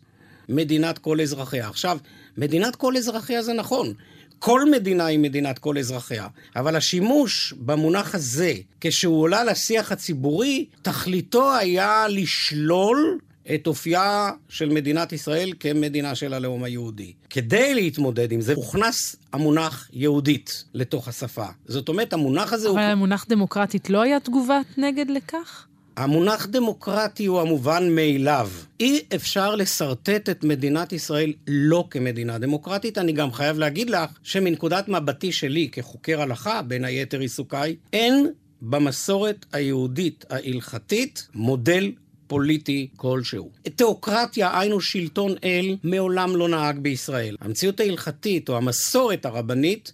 מדינת 0.48 0.98
כל 0.98 1.20
אזרחיה. 1.20 1.68
עכשיו, 1.68 1.98
מדינת 2.36 2.76
כל 2.76 2.96
אזרחיה 2.96 3.42
זה 3.42 3.52
נכון. 3.52 3.94
כל 4.38 4.70
מדינה 4.70 5.06
היא 5.06 5.18
מדינת 5.18 5.58
כל 5.58 5.78
אזרחיה, 5.78 6.26
אבל 6.56 6.76
השימוש 6.76 7.52
במונח 7.52 8.14
הזה, 8.14 8.54
כשהוא 8.80 9.22
עולה 9.22 9.44
לשיח 9.44 9.92
הציבורי, 9.92 10.66
תכליתו 10.82 11.54
היה 11.56 12.06
לשלול 12.08 13.18
את 13.54 13.66
אופייה 13.66 14.30
של 14.48 14.68
מדינת 14.68 15.12
ישראל 15.12 15.52
כמדינה 15.60 16.14
של 16.14 16.34
הלאום 16.34 16.64
היהודי. 16.64 17.12
כדי 17.30 17.74
להתמודד 17.74 18.32
עם 18.32 18.40
זה, 18.40 18.54
הוכנס 18.54 19.16
המונח 19.32 19.88
יהודית 19.92 20.64
לתוך 20.74 21.08
השפה. 21.08 21.46
זאת 21.66 21.88
אומרת, 21.88 22.12
המונח 22.12 22.52
הזה 22.52 22.68
אבל 22.68 22.76
הוא... 22.76 22.80
אבל 22.80 22.90
המונח 22.90 23.26
דמוקרטית 23.28 23.90
לא 23.90 24.02
היה 24.02 24.20
תגובת 24.20 24.66
נגד 24.78 25.10
לכך? 25.10 25.66
המונח 25.96 26.46
דמוקרטי 26.46 27.26
הוא 27.26 27.40
המובן 27.40 27.94
מאליו. 27.94 28.50
אי 28.80 29.00
אפשר 29.14 29.54
לשרטט 29.54 30.28
את 30.28 30.44
מדינת 30.44 30.92
ישראל 30.92 31.32
לא 31.46 31.84
כמדינה 31.90 32.38
דמוקרטית. 32.38 32.98
אני 32.98 33.12
גם 33.12 33.32
חייב 33.32 33.58
להגיד 33.58 33.90
לך 33.90 34.10
שמנקודת 34.22 34.88
מבטי 34.88 35.32
שלי 35.32 35.68
כחוקר 35.72 36.20
הלכה, 36.20 36.62
בין 36.62 36.84
היתר 36.84 37.20
עיסוקיי, 37.20 37.76
אין 37.92 38.26
במסורת 38.62 39.46
היהודית 39.52 40.24
ההלכתית 40.30 41.28
מודל 41.34 41.92
פוליטי 42.32 42.88
כלשהו. 42.96 43.50
תיאוקרטיה, 43.76 44.60
היינו 44.60 44.80
שלטון 44.80 45.34
אל, 45.44 45.76
מעולם 45.84 46.36
לא 46.36 46.48
נהג 46.48 46.78
בישראל. 46.78 47.36
המציאות 47.40 47.80
ההלכתית 47.80 48.48
או 48.48 48.56
המסורת 48.56 49.26
הרבנית 49.26 49.92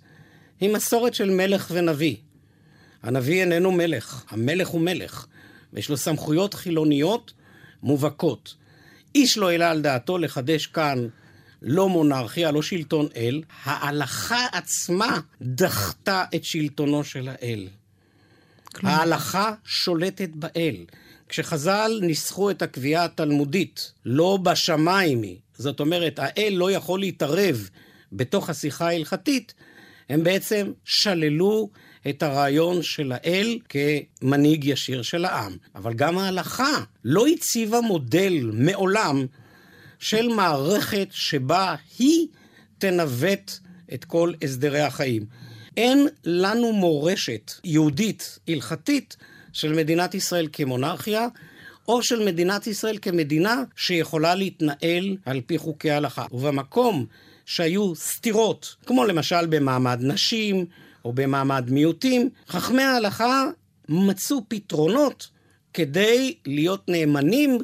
היא 0.60 0.74
מסורת 0.74 1.14
של 1.14 1.30
מלך 1.30 1.70
ונביא. 1.74 2.16
הנביא 3.02 3.40
איננו 3.40 3.72
מלך, 3.72 4.24
המלך 4.28 4.68
הוא 4.68 4.80
מלך, 4.80 5.26
ויש 5.72 5.88
לו 5.88 5.96
סמכויות 5.96 6.54
חילוניות 6.54 7.32
מובהקות. 7.82 8.54
איש 9.14 9.38
לא 9.38 9.50
העלה 9.50 9.70
על 9.70 9.80
דעתו 9.80 10.18
לחדש 10.18 10.66
כאן 10.66 11.08
לא 11.62 11.88
מונרכיה, 11.88 12.50
לא 12.50 12.62
שלטון 12.62 13.06
אל. 13.16 13.42
ההלכה 13.64 14.46
עצמה 14.52 15.20
דחתה 15.42 16.24
את 16.34 16.44
שלטונו 16.44 17.04
של 17.04 17.28
האל. 17.28 17.68
ההלכה 18.82 19.54
שולטת 19.64 20.30
באל. 20.34 20.76
כשחז"ל 21.28 21.98
ניסחו 22.02 22.50
את 22.50 22.62
הקביעה 22.62 23.04
התלמודית, 23.04 23.92
לא 24.04 24.38
בשמיים 24.42 25.22
היא, 25.22 25.36
זאת 25.58 25.80
אומרת, 25.80 26.18
האל 26.18 26.54
לא 26.56 26.70
יכול 26.70 27.00
להתערב 27.00 27.68
בתוך 28.12 28.50
השיחה 28.50 28.86
ההלכתית, 28.86 29.54
הם 30.08 30.24
בעצם 30.24 30.72
שללו 30.84 31.70
את 32.08 32.22
הרעיון 32.22 32.82
של 32.82 33.12
האל 33.12 33.58
כמנהיג 33.68 34.64
ישיר 34.64 35.02
של 35.02 35.24
העם. 35.24 35.56
אבל 35.74 35.94
גם 35.94 36.18
ההלכה 36.18 36.84
לא 37.04 37.26
הציבה 37.26 37.80
מודל 37.80 38.50
מעולם 38.52 39.26
של 39.98 40.28
מערכת 40.28 41.08
שבה 41.10 41.74
היא 41.98 42.26
תנווט 42.78 43.52
את 43.94 44.04
כל 44.04 44.32
הסדרי 44.44 44.80
החיים. 44.80 45.26
אין 45.76 46.08
לנו 46.24 46.72
מורשת 46.72 47.52
יהודית, 47.64 48.38
הלכתית, 48.48 49.16
של 49.52 49.72
מדינת 49.72 50.14
ישראל 50.14 50.48
כמונרכיה, 50.52 51.26
או 51.88 52.02
של 52.02 52.24
מדינת 52.24 52.66
ישראל 52.66 52.98
כמדינה 53.02 53.62
שיכולה 53.76 54.34
להתנהל 54.34 55.16
על 55.26 55.40
פי 55.46 55.58
חוקי 55.58 55.90
ההלכה. 55.90 56.26
ובמקום 56.32 57.06
שהיו 57.46 57.94
סתירות, 57.94 58.76
כמו 58.86 59.04
למשל 59.04 59.46
במעמד 59.46 59.98
נשים 60.02 60.66
או 61.04 61.12
במעמד 61.12 61.70
מיעוטים, 61.70 62.30
חכמי 62.48 62.82
ההלכה 62.82 63.44
מצאו 63.88 64.42
פתרונות 64.48 65.28
כדי 65.74 66.34
להיות 66.46 66.88
נאמנים 66.88 67.58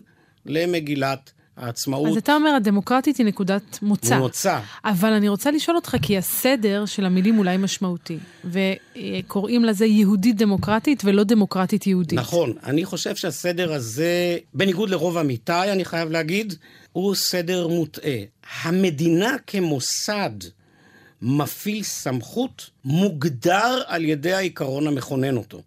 למגילת 0.46 1.32
העצמאות. 1.56 2.10
אז 2.10 2.16
אתה 2.16 2.34
אומר, 2.34 2.50
הדמוקרטית 2.50 3.16
היא 3.16 3.26
נקודת 3.26 3.78
מוצא. 3.82 4.18
מוצא. 4.18 4.60
אבל 4.84 5.12
אני 5.12 5.28
רוצה 5.28 5.50
לשאול 5.50 5.76
אותך, 5.76 5.96
כי 6.02 6.18
הסדר 6.18 6.86
של 6.86 7.06
המילים 7.06 7.38
אולי 7.38 7.56
משמעותי, 7.56 8.18
וקוראים 8.44 9.64
לזה 9.64 9.86
יהודית 9.86 10.36
דמוקרטית 10.36 11.02
ולא 11.04 11.24
דמוקרטית 11.24 11.86
יהודית. 11.86 12.18
נכון. 12.18 12.52
אני 12.64 12.84
חושב 12.84 13.16
שהסדר 13.16 13.72
הזה, 13.72 14.38
בניגוד 14.54 14.90
לרוב 14.90 15.18
עמיתיי, 15.18 15.72
אני 15.72 15.84
חייב 15.84 16.10
להגיד, 16.10 16.54
הוא 16.92 17.14
סדר 17.14 17.68
מוטעה. 17.68 18.18
המדינה 18.62 19.36
כמוסד 19.46 20.30
מפעיל 21.22 21.82
סמכות 21.82 22.70
מוגדר 22.84 23.82
על 23.86 24.04
ידי 24.04 24.32
העיקרון 24.32 24.86
המכונן 24.86 25.36
אותו. 25.36 25.62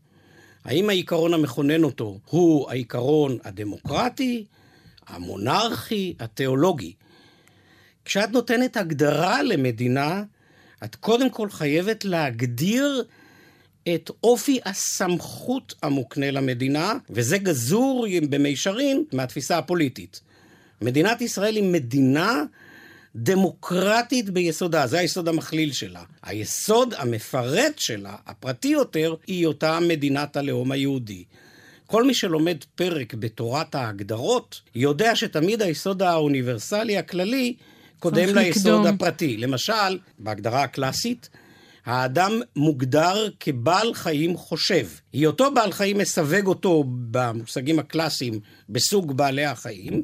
האם 0.65 0.89
העיקרון 0.89 1.33
המכונן 1.33 1.83
אותו 1.83 2.19
הוא 2.25 2.69
העיקרון 2.69 3.37
הדמוקרטי, 3.43 4.45
המונרכי, 5.07 6.13
התיאולוגי? 6.19 6.93
כשאת 8.05 8.29
נותנת 8.29 8.77
הגדרה 8.77 9.43
למדינה, 9.43 10.23
את 10.83 10.95
קודם 10.95 11.29
כל 11.29 11.49
חייבת 11.49 12.05
להגדיר 12.05 13.03
את 13.95 14.11
אופי 14.23 14.59
הסמכות 14.65 15.75
המוקנה 15.83 16.31
למדינה, 16.31 16.93
וזה 17.09 17.37
גזור 17.37 18.07
במישרין 18.29 19.03
מהתפיסה 19.13 19.57
הפוליטית. 19.57 20.21
מדינת 20.81 21.21
ישראל 21.21 21.55
היא 21.55 21.63
מדינה 21.63 22.43
דמוקרטית 23.15 24.29
ביסודה, 24.29 24.87
זה 24.87 24.99
היסוד 24.99 25.27
המכליל 25.27 25.71
שלה. 25.71 26.03
היסוד 26.23 26.93
המפרט 26.97 27.79
שלה, 27.79 28.15
הפרטי 28.25 28.67
יותר, 28.67 29.15
היא 29.27 29.45
אותה 29.45 29.79
מדינת 29.79 30.37
הלאום 30.37 30.71
היהודי. 30.71 31.23
כל 31.87 32.03
מי 32.03 32.13
שלומד 32.13 32.57
פרק 32.75 33.13
בתורת 33.13 33.75
ההגדרות, 33.75 34.61
יודע 34.75 35.15
שתמיד 35.15 35.61
היסוד 35.61 36.01
האוניברסלי 36.01 36.97
הכללי 36.97 37.55
קודם 37.99 38.35
ליסוד 38.35 38.73
לקדום. 38.73 38.87
הפרטי. 38.87 39.37
למשל, 39.37 39.99
בהגדרה 40.19 40.63
הקלאסית, 40.63 41.29
האדם 41.85 42.31
מוגדר 42.55 43.29
כבעל 43.39 43.93
חיים 43.93 44.37
חושב. 44.37 44.87
היותו 45.13 45.53
בעל 45.53 45.71
חיים 45.71 45.97
מסווג 45.97 46.47
אותו 46.47 46.83
במושגים 46.87 47.79
הקלאסיים 47.79 48.39
בסוג 48.69 49.17
בעלי 49.17 49.45
החיים. 49.45 50.03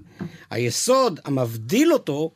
היסוד 0.50 1.20
המבדיל 1.26 1.94
אותו 1.94 2.32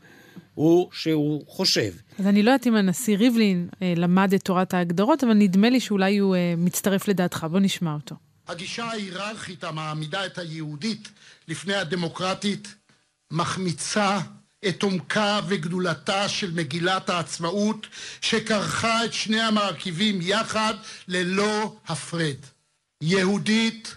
הוא 0.54 0.89
שהוא 0.92 1.44
חושב. 1.48 1.92
אז 2.20 2.27
אני 2.27 2.44
לא 2.44 2.51
יודעת 2.51 2.68
אם 2.68 2.75
הנשיא 2.75 3.18
ריבלין 3.18 3.68
אה, 3.82 3.94
למד 3.96 4.34
את 4.34 4.42
תורת 4.42 4.74
ההגדרות, 4.74 5.24
אבל 5.24 5.34
נדמה 5.34 5.70
לי 5.70 5.80
שאולי 5.80 6.18
הוא 6.18 6.36
אה, 6.36 6.54
מצטרף 6.58 7.08
לדעתך. 7.08 7.48
בוא 7.51 7.60
נשמע 7.60 7.94
אותו. 7.94 8.16
הגישה 8.48 8.86
ההיררכית 8.86 9.63
המעמידה 9.63 10.25
את 10.25 10.38
היהודית 10.38 11.10
לפני 11.48 11.75
הדמוקרטית 11.75 12.75
מחמיצה 13.32 14.20
את 14.68 14.84
עומקה 14.84 15.39
וגדולתה 15.48 16.30
של 16.30 16.51
מגילת 16.51 17.10
העצמאות 17.10 17.88
שכרכה 18.22 19.06
את 19.06 19.13
שני 19.13 19.42
המרכיבים 19.42 20.20
יחד 20.22 20.74
ללא 21.08 21.75
הפרד. 21.88 22.36
יהודית 23.01 23.96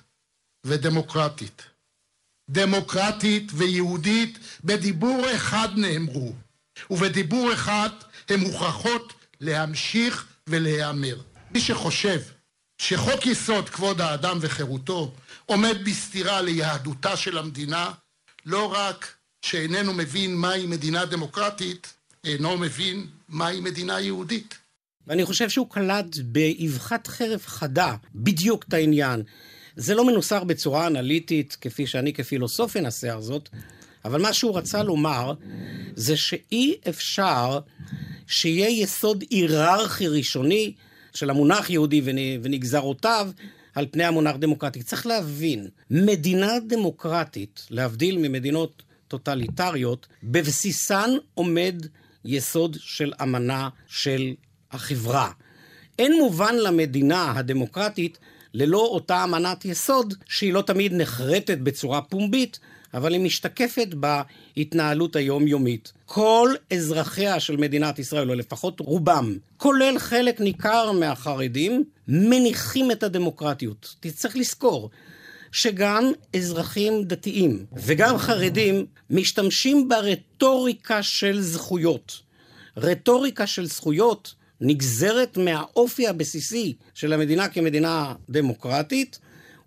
ודמוקרטית. 0.65 1.63
דמוקרטית 2.51 3.53
ויהודית 3.55 4.39
בדיבור 4.65 5.27
אחד 5.35 5.69
נאמרו, 5.77 6.33
ובדיבור 6.91 7.53
אחד 7.53 7.91
הן 8.29 8.41
מוכרחות 8.41 9.13
להמשיך 9.41 10.27
ולהיאמר. 10.47 11.17
מי 11.51 11.61
שחושב 11.61 12.21
שחוק 12.81 13.27
יסוד 13.27 13.69
כבוד 13.69 14.01
האדם 14.01 14.39
וחירותו 14.41 15.13
עומד 15.47 15.77
בסתירה 15.85 16.43
ליהדותה 16.43 17.17
של 17.17 17.39
המדינה, 17.39 17.91
לא 18.47 18.73
רק 18.73 19.15
שאיננו 19.43 19.93
מבין 19.93 20.37
מהי 20.37 20.67
מדינה 20.67 21.05
דמוקרטית, 21.05 21.95
אינו 22.25 22.57
מבין 22.57 23.07
מהי 23.29 23.61
מדינה 23.61 24.01
יהודית. 24.01 24.59
ואני 25.07 25.25
חושב 25.25 25.49
שהוא 25.49 25.71
קלט 25.71 26.17
באבחת 26.25 27.07
חרב 27.07 27.43
חדה 27.47 27.95
בדיוק 28.15 28.65
את 28.69 28.75
העניין. 28.75 29.23
זה 29.77 29.95
לא 29.95 30.07
מנוסח 30.07 30.43
בצורה 30.47 30.87
אנליטית, 30.87 31.57
כפי 31.61 31.87
שאני 31.87 32.13
כפילוסוף 32.13 32.77
אנסח 32.77 33.17
זאת, 33.19 33.49
אבל 34.05 34.23
מה 34.23 34.33
שהוא 34.33 34.59
רצה 34.59 34.83
לומר, 34.83 35.35
זה 35.95 36.17
שאי 36.17 36.77
אפשר 36.89 37.59
שיהיה 38.27 38.83
יסוד 38.83 39.25
היררכי 39.31 40.09
ראשוני 40.09 40.73
של 41.15 41.31
המונח 41.31 41.71
יהודי 41.71 42.03
ונגזרותיו 42.43 43.31
על 43.75 43.87
פני 43.91 44.05
המונח 44.05 44.37
דמוקרטי. 44.37 44.83
צריך 44.83 45.07
להבין, 45.07 45.69
מדינה 45.91 46.53
דמוקרטית, 46.67 47.67
להבדיל 47.71 48.19
ממדינות 48.19 48.83
טוטליטריות, 49.09 50.07
בבסיסן 50.23 51.11
עומד 51.35 51.87
יסוד 52.25 52.77
של 52.81 53.13
אמנה 53.23 53.69
של 53.87 54.35
החברה. 54.71 55.31
אין 55.99 56.19
מובן 56.19 56.55
למדינה 56.55 57.33
הדמוקרטית 57.37 58.19
ללא 58.55 58.79
אותה 58.79 59.25
אמנת 59.25 59.65
יסוד, 59.65 60.15
שהיא 60.29 60.53
לא 60.53 60.63
תמיד 60.63 60.93
נחרטת 60.95 61.59
בצורה 61.59 62.03
פומבית, 62.03 62.61
אבל 62.95 63.13
היא 63.13 63.21
משתקפת 63.21 63.89
בהתנהלות 63.95 65.17
היומיומית. 65.17 65.93
כל 66.07 66.55
אזרחיה 66.73 67.41
של 67.41 67.57
מדינת 67.57 67.99
ישראל, 67.99 68.31
או 68.31 68.35
לפחות 68.35 68.81
רובם, 68.81 69.37
כולל 69.57 69.99
חלק 69.99 70.41
ניכר 70.41 70.93
מהחרדים, 70.93 71.85
מניחים 72.09 72.91
את 72.91 73.03
הדמוקרטיות. 73.03 73.95
תצטרך 74.01 74.37
לזכור. 74.37 74.91
שגם 75.53 76.13
אזרחים 76.37 77.05
דתיים 77.05 77.65
וגם 77.73 78.19
חרדים 78.19 78.87
משתמשים 79.11 79.89
ברטוריקה 79.89 81.03
של 81.03 81.41
זכויות. 81.41 82.21
רטוריקה 82.77 83.47
של 83.47 83.67
זכויות 83.67 84.35
נגזרת 84.61 85.37
מהאופי 85.37 86.09
הבסיסי 86.09 86.75
של 86.95 87.13
המדינה 87.13 87.49
כמדינה 87.49 88.15
דמוקרטית, 88.31 89.19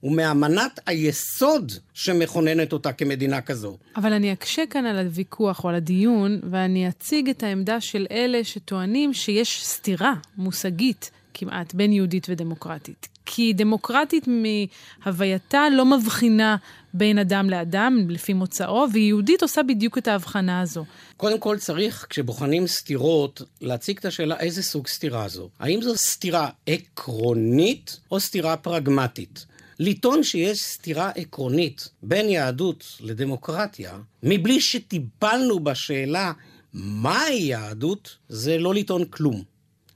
ומאמנת 0.03 0.79
היסוד 0.85 1.71
שמכוננת 1.93 2.73
אותה 2.73 2.91
כמדינה 2.93 3.41
כזו. 3.41 3.77
אבל 3.95 4.13
אני 4.13 4.33
אקשה 4.33 4.63
כאן 4.69 4.85
על 4.85 4.99
הוויכוח 4.99 5.63
או 5.63 5.69
על 5.69 5.75
הדיון, 5.75 6.39
ואני 6.49 6.89
אציג 6.89 7.29
את 7.29 7.43
העמדה 7.43 7.81
של 7.81 8.05
אלה 8.11 8.43
שטוענים 8.43 9.13
שיש 9.13 9.65
סתירה 9.65 10.13
מושגית 10.37 11.11
כמעט 11.33 11.73
בין 11.73 11.93
יהודית 11.93 12.27
ודמוקרטית. 12.29 13.07
כי 13.25 13.53
דמוקרטית 13.53 14.27
מהווייתה 14.27 15.63
לא 15.71 15.85
מבחינה 15.85 16.55
בין 16.93 17.17
אדם 17.17 17.49
לאדם 17.49 18.05
לפי 18.09 18.33
מוצאו, 18.33 18.85
ויהודית 18.93 19.41
עושה 19.41 19.63
בדיוק 19.63 19.97
את 19.97 20.07
ההבחנה 20.07 20.61
הזו. 20.61 20.85
קודם 21.17 21.39
כל 21.39 21.57
צריך, 21.57 22.05
כשבוחנים 22.09 22.67
סתירות, 22.67 23.41
להציג 23.61 23.97
את 23.97 24.05
השאלה 24.05 24.39
איזה 24.39 24.63
סוג 24.63 24.87
סתירה 24.87 25.27
זו. 25.27 25.49
האם 25.59 25.81
זו 25.81 25.97
סתירה 25.97 26.49
עקרונית 26.67 27.99
או 28.11 28.19
סתירה 28.19 28.57
פרגמטית? 28.57 29.45
לטעון 29.85 30.23
שיש 30.23 30.59
סתירה 30.61 31.09
עקרונית 31.09 31.89
בין 32.03 32.29
יהדות 32.29 32.97
לדמוקרטיה, 32.99 33.91
מבלי 34.23 34.61
שטיפלנו 34.61 35.59
בשאלה 35.59 36.31
מהי 36.73 37.39
יהדות, 37.39 38.17
זה 38.29 38.57
לא 38.57 38.73
לטעון 38.73 39.05
כלום. 39.05 39.43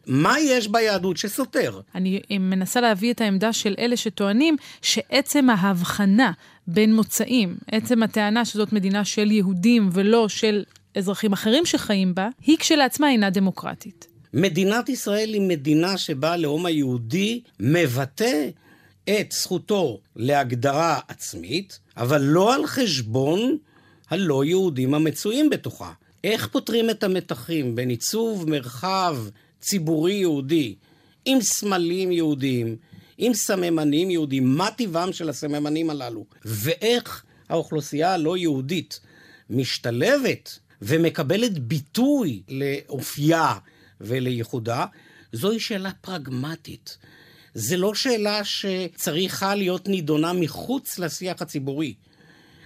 מה 0.08 0.36
יש 0.40 0.68
ביהדות 0.68 1.18
שסותר? 1.18 1.80
אני 1.96 2.22
מנסה 2.40 2.82
להביא 2.82 3.14
את 3.14 3.22
העמדה 3.22 3.54
של 3.54 3.76
אלה 3.80 3.98
שטוענים 3.98 4.58
שעצם 4.82 5.50
ההבחנה 5.50 6.32
בין 6.68 6.96
מוצאים, 6.96 7.58
עצם 7.72 8.04
הטענה 8.04 8.46
שזאת 8.46 8.74
מדינה 8.74 9.06
של 9.06 9.32
יהודים 9.32 9.90
ולא 9.94 10.30
של 10.30 10.64
אזרחים 10.96 11.34
אחרים 11.34 11.66
שחיים 11.66 12.16
בה, 12.16 12.30
היא 12.42 12.58
כשלעצמה 12.58 13.10
אינה 13.10 13.30
דמוקרטית. 13.30 14.08
מדינת 14.34 14.90
ישראל 14.90 15.34
היא 15.34 15.42
מדינה 15.42 15.98
שבה 15.98 16.34
הלאום 16.34 16.66
היהודי 16.66 17.42
מבטא 17.60 18.50
את 19.10 19.32
זכותו 19.32 20.00
להגדרה 20.16 21.00
עצמית, 21.08 21.80
אבל 21.98 22.22
לא 22.22 22.56
על 22.56 22.68
חשבון 22.68 23.58
הלא 24.10 24.46
יהודים 24.46 24.94
המצויים 24.94 25.50
בתוכה. 25.50 25.92
איך 26.24 26.48
פותרים 26.48 26.90
את 26.90 27.04
המתחים 27.04 27.76
בין 27.76 27.90
עיצוב 27.90 28.50
מרחב 28.50 29.18
ציבורי 29.62 30.14
יהודי, 30.14 30.76
עם 31.26 31.42
סמלים 31.42 32.12
יהודיים, 32.12 32.76
עם 33.18 33.34
סממנים 33.34 34.10
יהודיים, 34.10 34.56
מה 34.56 34.72
טיבם 34.72 35.14
של 35.14 35.30
הסממנים 35.30 35.90
הללו, 35.90 36.26
ואיך 36.46 37.24
האוכלוסייה 37.50 38.14
הלא 38.14 38.38
יהודית 38.38 39.00
משתלבת 39.50 40.60
ומקבלת 40.82 41.60
ביטוי 41.60 42.42
לאופייה 42.50 43.54
ולייחודה, 44.02 44.86
זוהי 45.34 45.60
שאלה 45.60 45.92
פרגמטית. 46.02 46.98
זו 47.54 47.78
לא 47.78 47.94
שאלה 47.94 48.44
שצריכה 48.44 49.56
להיות 49.56 49.88
נידונה 49.88 50.34
מחוץ 50.34 51.00
לשיח 51.00 51.42
הציבורי. 51.42 51.94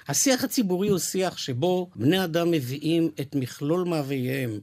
השיח 0.08 0.44
הציבורי 0.44 0.90
הוא 0.90 1.00
שיח 1.00 1.38
שבו 1.38 1.90
בני 1.96 2.24
אדם 2.24 2.52
מביאים 2.52 3.10
את 3.22 3.36
מכלול 3.36 3.84
מאווייהם, 3.84 4.60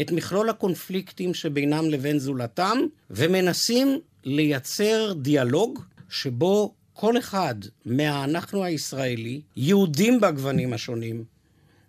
את 0.00 0.12
מכלול 0.12 0.50
הקונפליקטים 0.50 1.34
שבינם 1.34 1.90
לבין 1.90 2.18
זולתם, 2.18 2.78
ומנסים 3.10 4.00
לייצר 4.24 5.12
דיאלוג 5.12 5.82
שבו 6.08 6.74
כל 6.92 7.18
אחד 7.18 7.54
מהאנחנו 7.84 8.64
הישראלי, 8.64 9.40
יהודים 9.56 10.20
בגוונים 10.20 10.72
השונים, 10.72 11.24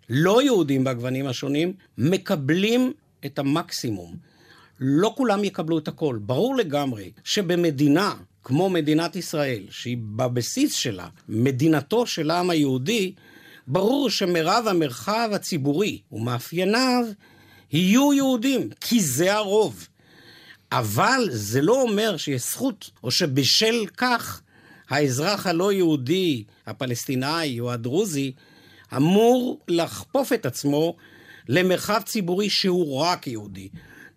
לא 0.08 0.42
יהודים 0.42 0.84
בגוונים 0.84 1.26
השונים, 1.26 1.72
מקבלים 1.98 2.92
את 3.26 3.38
המקסימום. 3.38 4.16
לא 4.84 5.14
כולם 5.16 5.44
יקבלו 5.44 5.78
את 5.78 5.88
הכל. 5.88 6.18
ברור 6.22 6.56
לגמרי 6.56 7.10
שבמדינה 7.24 8.14
כמו 8.44 8.70
מדינת 8.70 9.16
ישראל, 9.16 9.62
שהיא 9.70 9.96
בבסיס 10.00 10.74
שלה 10.74 11.08
מדינתו 11.28 12.06
של 12.06 12.30
העם 12.30 12.50
היהודי, 12.50 13.12
ברור 13.66 14.10
שמרב 14.10 14.64
המרחב 14.68 15.30
הציבורי 15.32 16.00
ומאפייניו 16.12 17.04
יהיו 17.72 18.12
יהודים, 18.12 18.68
כי 18.80 19.00
זה 19.00 19.34
הרוב. 19.34 19.88
אבל 20.72 21.28
זה 21.30 21.62
לא 21.62 21.82
אומר 21.82 22.16
שיש 22.16 22.42
זכות, 22.42 22.90
או 23.04 23.10
שבשל 23.10 23.86
כך 23.96 24.42
האזרח 24.90 25.46
הלא 25.46 25.72
יהודי, 25.72 26.44
הפלסטיני 26.66 27.60
או 27.60 27.72
הדרוזי, 27.72 28.32
אמור 28.96 29.60
לחפוף 29.68 30.32
את 30.32 30.46
עצמו 30.46 30.96
למרחב 31.48 32.00
ציבורי 32.04 32.50
שהוא 32.50 32.98
רק 32.98 33.26
יהודי. 33.26 33.68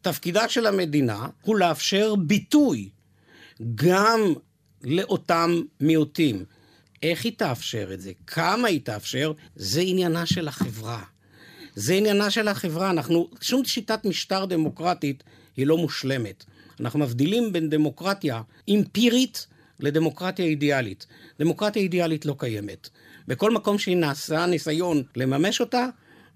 תפקידה 0.05 0.49
של 0.49 0.65
המדינה 0.65 1.27
הוא 1.41 1.55
לאפשר 1.55 2.15
ביטוי 2.15 2.89
גם 3.75 4.19
לאותם 4.83 5.61
מיעוטים. 5.79 6.45
איך 7.03 7.25
היא 7.25 7.33
תאפשר 7.37 7.89
את 7.93 8.01
זה? 8.01 8.11
כמה 8.27 8.67
היא 8.67 8.81
תאפשר? 8.83 9.31
זה 9.55 9.81
עניינה 9.81 10.25
של 10.25 10.47
החברה. 10.47 11.03
זה 11.75 11.93
עניינה 11.93 12.29
של 12.29 12.47
החברה. 12.47 12.89
אנחנו, 12.89 13.29
שום 13.41 13.65
שיטת 13.65 14.05
משטר 14.05 14.45
דמוקרטית 14.45 15.23
היא 15.57 15.67
לא 15.67 15.77
מושלמת. 15.77 16.45
אנחנו 16.79 16.99
מבדילים 16.99 17.53
בין 17.53 17.69
דמוקרטיה 17.69 18.41
אמפירית 18.69 19.47
לדמוקרטיה 19.79 20.45
אידיאלית. 20.45 21.07
דמוקרטיה 21.39 21.81
אידיאלית 21.81 22.25
לא 22.25 22.35
קיימת. 22.39 22.89
בכל 23.27 23.51
מקום 23.51 23.77
שנעשה 23.77 24.45
ניסיון 24.45 25.03
לממש 25.15 25.61
אותה, 25.61 25.87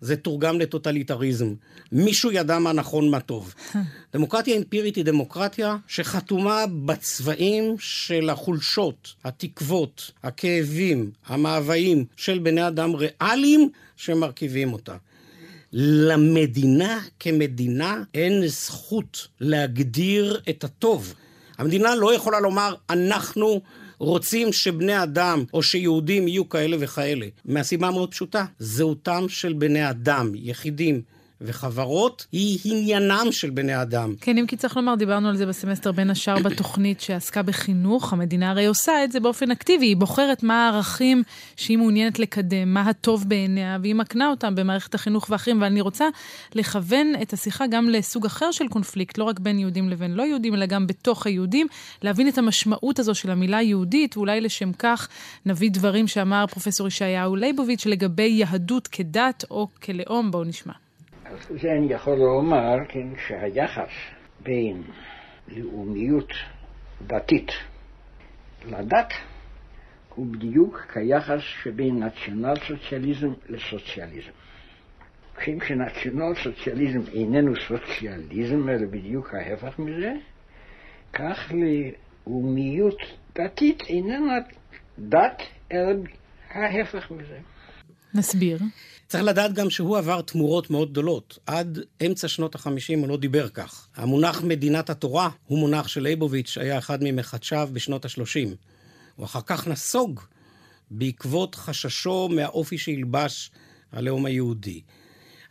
זה 0.01 0.15
תורגם 0.15 0.59
לטוטליטריזם. 0.59 1.53
מישהו 1.91 2.31
ידע 2.31 2.59
מה 2.59 2.73
נכון, 2.73 3.09
מה 3.09 3.19
טוב. 3.19 3.53
דמוקרטיה 4.13 4.57
אמפירית 4.57 4.95
היא 4.95 5.05
דמוקרטיה 5.05 5.77
שחתומה 5.87 6.65
בצבעים 6.85 7.75
של 7.79 8.29
החולשות, 8.29 9.13
התקוות, 9.23 10.11
הכאבים, 10.23 11.11
המאוויים 11.27 12.05
של 12.17 12.39
בני 12.39 12.67
אדם 12.67 12.95
ריאליים 12.95 13.69
שמרכיבים 13.97 14.73
אותה. 14.73 14.95
למדינה 15.73 16.99
כמדינה 17.19 18.03
אין 18.13 18.47
זכות 18.47 19.27
להגדיר 19.39 20.41
את 20.49 20.63
הטוב. 20.63 21.13
המדינה 21.57 21.95
לא 21.95 22.13
יכולה 22.13 22.39
לומר, 22.39 22.75
אנחנו 22.89 23.61
רוצים 23.99 24.53
שבני 24.53 25.03
אדם 25.03 25.43
או 25.53 25.63
שיהודים 25.63 26.27
יהיו 26.27 26.49
כאלה 26.49 26.77
וכאלה. 26.79 27.27
מהסיבה 27.45 27.91
מאוד 27.91 28.11
פשוטה, 28.11 28.45
זהותם 28.59 29.25
של 29.29 29.53
בני 29.53 29.89
אדם, 29.89 30.31
יחידים. 30.35 31.01
וחברות 31.41 32.25
היא 32.31 32.59
עניינם 32.63 33.25
של 33.31 33.49
בני 33.49 33.81
אדם. 33.81 34.13
כן, 34.21 34.37
אם 34.37 34.45
כי 34.47 34.57
צריך 34.57 34.77
לומר, 34.77 34.95
דיברנו 34.95 35.29
על 35.29 35.37
זה 35.37 35.45
בסמסטר 35.45 35.91
בין 35.91 36.09
השאר 36.09 36.39
בתוכנית 36.49 37.01
שעסקה 37.01 37.41
בחינוך. 37.41 38.13
המדינה 38.13 38.49
הרי 38.49 38.65
עושה 38.65 39.03
את 39.03 39.11
זה 39.11 39.19
באופן 39.19 39.51
אקטיבי, 39.51 39.85
היא 39.85 39.97
בוחרת 39.97 40.43
מה 40.43 40.65
הערכים 40.67 41.23
שהיא 41.55 41.77
מעוניינת 41.77 42.19
לקדם, 42.19 42.73
מה 42.73 42.81
הטוב 42.81 43.25
בעיניה, 43.27 43.77
והיא 43.81 43.95
מקנה 43.95 44.29
אותם 44.29 44.55
במערכת 44.55 44.95
החינוך 44.95 45.27
ואחרים. 45.29 45.57
אבל 45.57 45.65
אני 45.65 45.81
רוצה 45.81 46.05
לכוון 46.55 47.13
את 47.21 47.33
השיחה 47.33 47.67
גם 47.67 47.89
לסוג 47.89 48.25
אחר 48.25 48.51
של 48.51 48.67
קונפליקט, 48.67 49.17
לא 49.17 49.23
רק 49.23 49.39
בין 49.39 49.59
יהודים 49.59 49.89
לבין 49.89 50.11
לא 50.11 50.23
יהודים, 50.23 50.55
אלא 50.55 50.65
גם 50.65 50.87
בתוך 50.87 51.25
היהודים, 51.25 51.67
להבין 52.01 52.27
את 52.27 52.37
המשמעות 52.37 52.99
הזו 52.99 53.15
של 53.15 53.31
המילה 53.31 53.61
יהודית, 53.61 54.17
ואולי 54.17 54.41
לשם 54.41 54.73
כך 54.73 55.07
נביא 55.45 55.71
דברים 55.71 56.07
שאמר 56.07 56.45
פרופסור 56.47 56.87
ישעיהו 56.87 57.35
ליבוביץ' 57.35 57.85
לגבי 57.85 58.27
יהדות 58.27 58.87
כדת 58.87 59.45
או 59.51 59.67
כלאום. 59.83 60.31
בואו 60.31 60.43
נשמע. 60.43 60.88
אז 61.29 61.47
זה 61.61 61.71
אני 61.71 61.93
יכול 61.93 62.17
לומר, 62.17 62.75
כן, 62.87 63.07
שהיחס 63.27 63.89
בין 64.39 64.83
לאומיות 65.47 66.33
דתית 67.07 67.51
לדת 68.65 69.13
הוא 70.15 70.27
בדיוק 70.27 70.87
כיחס 70.93 71.39
שבין 71.63 72.03
נציונל 72.03 72.53
סוציאליזם 72.67 73.33
לסוציאליזם. 73.49 74.31
כשם 75.37 75.59
שנציונל 75.67 76.33
סוציאליזם 76.43 77.01
איננו 77.13 77.53
סוציאליזם, 77.67 78.69
אלא 78.69 78.87
בדיוק 78.91 79.33
ההפך 79.33 79.79
מזה, 79.79 80.13
כך 81.13 81.51
לאומיות 82.27 82.97
דתית 83.35 83.83
איננה 83.89 84.33
דת, 84.99 85.41
אלא 85.71 85.93
ההפך 86.49 87.11
מזה. 87.11 87.39
נסביר. 88.13 88.59
צריך 89.07 89.23
לדעת 89.23 89.53
גם 89.53 89.69
שהוא 89.69 89.97
עבר 89.97 90.21
תמורות 90.21 90.69
מאוד 90.69 90.91
גדולות. 90.91 91.39
עד 91.45 91.79
אמצע 92.05 92.27
שנות 92.27 92.55
החמישים 92.55 92.99
הוא 92.99 93.07
לא 93.07 93.17
דיבר 93.17 93.49
כך. 93.49 93.87
המונח 93.95 94.41
מדינת 94.41 94.89
התורה 94.89 95.29
הוא 95.45 95.59
מונח 95.59 95.87
של 95.87 96.01
ליבוביץ', 96.01 96.57
היה 96.61 96.77
אחד 96.77 96.99
ממחדשיו 97.01 97.69
בשנות 97.73 98.05
השלושים. 98.05 98.55
הוא 99.15 99.25
אחר 99.25 99.41
כך 99.45 99.67
נסוג 99.67 100.19
בעקבות 100.91 101.55
חששו 101.55 102.29
מהאופי 102.29 102.77
שילבש 102.77 103.51
הלאום 103.91 104.25
היהודי. 104.25 104.81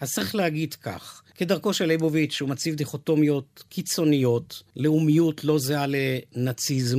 אז 0.00 0.14
צריך 0.14 0.34
להגיד 0.34 0.74
כך, 0.74 1.22
כדרכו 1.34 1.72
של 1.72 1.86
ליבוביץ', 1.86 2.40
הוא 2.40 2.48
מציב 2.48 2.74
דיכוטומיות 2.74 3.64
קיצוניות, 3.68 4.62
לאומיות 4.76 5.44
לא 5.44 5.58
זהה 5.58 5.86
לנאציזם, 5.86 6.98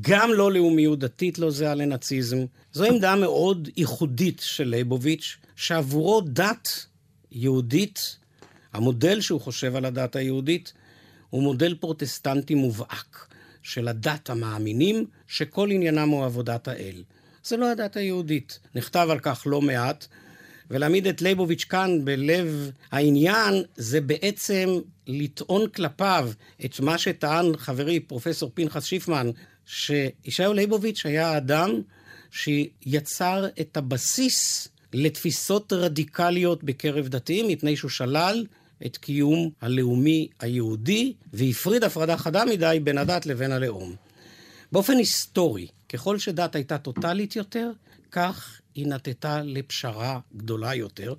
גם 0.00 0.32
לא 0.32 0.52
לאומיות 0.52 0.98
דתית 0.98 1.38
לא 1.38 1.50
זהה 1.50 1.74
לנאציזם. 1.74 2.38
זו 2.72 2.84
עמדה 2.84 3.16
מאוד 3.16 3.68
ייחודית 3.76 4.40
של 4.44 4.64
ליבוביץ', 4.64 5.36
שעבורו 5.56 6.20
דת 6.20 6.68
יהודית, 7.32 8.16
המודל 8.72 9.20
שהוא 9.20 9.40
חושב 9.40 9.76
על 9.76 9.84
הדת 9.84 10.16
היהודית, 10.16 10.72
הוא 11.30 11.42
מודל 11.42 11.74
פרוטסטנטי 11.74 12.54
מובהק 12.54 13.26
של 13.62 13.88
הדת 13.88 14.30
המאמינים 14.30 15.06
שכל 15.26 15.70
עניינם 15.70 16.08
הוא 16.08 16.24
עבודת 16.24 16.68
האל. 16.68 17.02
זה 17.44 17.56
לא 17.56 17.70
הדת 17.70 17.96
היהודית. 17.96 18.58
נכתב 18.74 19.08
על 19.10 19.18
כך 19.18 19.42
לא 19.46 19.60
מעט, 19.60 20.06
ולהעמיד 20.70 21.06
את 21.06 21.22
ליבוביץ' 21.22 21.64
כאן 21.64 22.04
בלב 22.04 22.70
העניין, 22.90 23.54
זה 23.76 24.00
בעצם 24.00 24.68
לטעון 25.06 25.68
כלפיו 25.68 26.30
את 26.64 26.80
מה 26.80 26.98
שטען 26.98 27.56
חברי 27.56 28.00
פרופסור 28.00 28.50
פנחס 28.54 28.84
שיפמן, 28.84 29.30
שישעיהו 29.68 30.52
ליבוביץ' 30.52 31.06
היה 31.06 31.28
האדם 31.28 31.70
שיצר 32.30 33.46
את 33.60 33.76
הבסיס 33.76 34.68
לתפיסות 34.92 35.72
רדיקליות 35.72 36.64
בקרב 36.64 37.08
דתיים, 37.08 37.48
מפני 37.48 37.76
שהוא 37.76 37.90
שלל 37.90 38.46
את 38.86 38.96
קיום 38.96 39.50
הלאומי 39.60 40.28
היהודי, 40.40 41.12
והפריד 41.32 41.84
הפרדה 41.84 42.16
חדה 42.16 42.44
מדי 42.44 42.80
בין 42.84 42.98
הדת 42.98 43.26
לבין 43.26 43.52
הלאום. 43.52 43.94
באופן 44.72 44.96
היסטורי, 44.96 45.66
ככל 45.88 46.18
שדת 46.18 46.54
הייתה 46.54 46.78
טוטאלית 46.78 47.36
יותר, 47.36 47.70
כך 48.10 48.60
היא 48.74 48.86
נטטה 48.86 49.42
לפשרה 49.42 50.20
גדולה 50.36 50.74
יותר, 50.74 51.14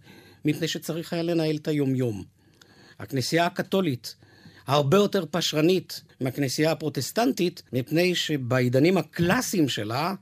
מפני 0.46 0.68
שצריך 0.68 1.14
היה 1.14 1.24
לנהל 1.24 1.56
את 1.56 1.68
היומיום. 1.68 2.24
הכנסייה 3.00 3.46
הקתולית 3.46 4.16
הרבה 4.68 4.98
יותר 4.98 5.26
פשרנית 5.32 6.02
מהכנסייה 6.22 6.72
הפרוטסטנטית, 6.72 7.64
מפני 7.74 8.16
שבעידנים 8.16 8.98
הקלאסיים 8.98 9.70
שלה, 9.70 10.14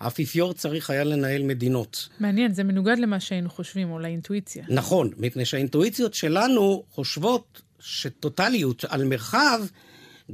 האפיפיור 0.00 0.52
צריך 0.52 0.90
היה 0.90 1.04
לנהל 1.04 1.42
מדינות. 1.42 2.08
מעניין, 2.20 2.54
זה 2.54 2.64
מנוגד 2.64 2.98
למה 2.98 3.20
שהיינו 3.20 3.50
חושבים, 3.50 3.90
או 3.90 3.98
לאינטואיציה. 3.98 4.64
נכון, 4.68 5.10
מפני 5.16 5.44
שהאינטואיציות 5.44 6.14
שלנו 6.14 6.82
חושבות 6.90 7.62
שטוטליות 7.80 8.84
על 8.88 9.04
מרחב 9.04 9.60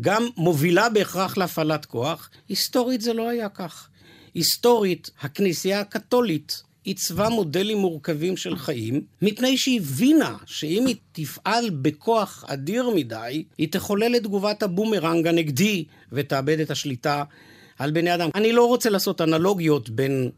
גם 0.00 0.26
מובילה 0.36 0.88
בהכרח 0.88 1.36
להפעלת 1.36 1.84
כוח. 1.84 2.30
היסטורית 2.48 3.00
זה 3.00 3.12
לא 3.12 3.28
היה 3.28 3.48
כך. 3.48 3.88
היסטורית, 4.34 5.10
הכנסייה 5.20 5.80
הקתולית 5.80 6.62
עיצבה 6.84 7.28
מודלים 7.28 7.78
מורכבים 7.78 8.36
של 8.36 8.56
חיים, 8.56 9.00
מפני 9.22 9.56
שהיא 9.56 9.80
הבינה 9.80 10.36
שאם 10.46 10.86
היא 10.86 10.96
תפעל 11.12 11.70
בכוח 11.70 12.44
אדיר 12.48 12.90
מדי, 12.94 13.44
היא 13.58 13.68
תחולל 13.72 14.16
את 14.16 14.22
תגובת 14.22 14.62
הבומרנג 14.62 15.26
הנגדי 15.26 15.84
ותאבד 16.12 16.60
את 16.60 16.70
השליטה 16.70 17.24
על 17.78 17.90
בני 17.90 18.14
אדם. 18.14 18.30
אני 18.34 18.52
לא 18.52 18.66
רוצה 18.66 18.90
לעשות 18.90 19.20
אנלוגיות 19.20 19.90
בין 19.90 20.30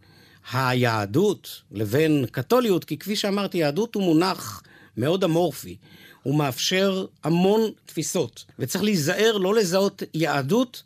היהדות 0.52 1.62
לבין 1.72 2.24
קתוליות, 2.30 2.84
כי 2.84 2.98
כפי 2.98 3.16
שאמרתי, 3.16 3.58
יהדות 3.58 3.94
הוא 3.94 4.02
מונח 4.02 4.62
מאוד 4.96 5.24
אמורפי. 5.24 5.76
הוא 6.22 6.38
מאפשר 6.38 7.06
המון 7.24 7.60
תפיסות, 7.86 8.44
וצריך 8.58 8.84
להיזהר 8.84 9.36
לא 9.36 9.54
לזהות 9.54 10.02
יהדות 10.14 10.82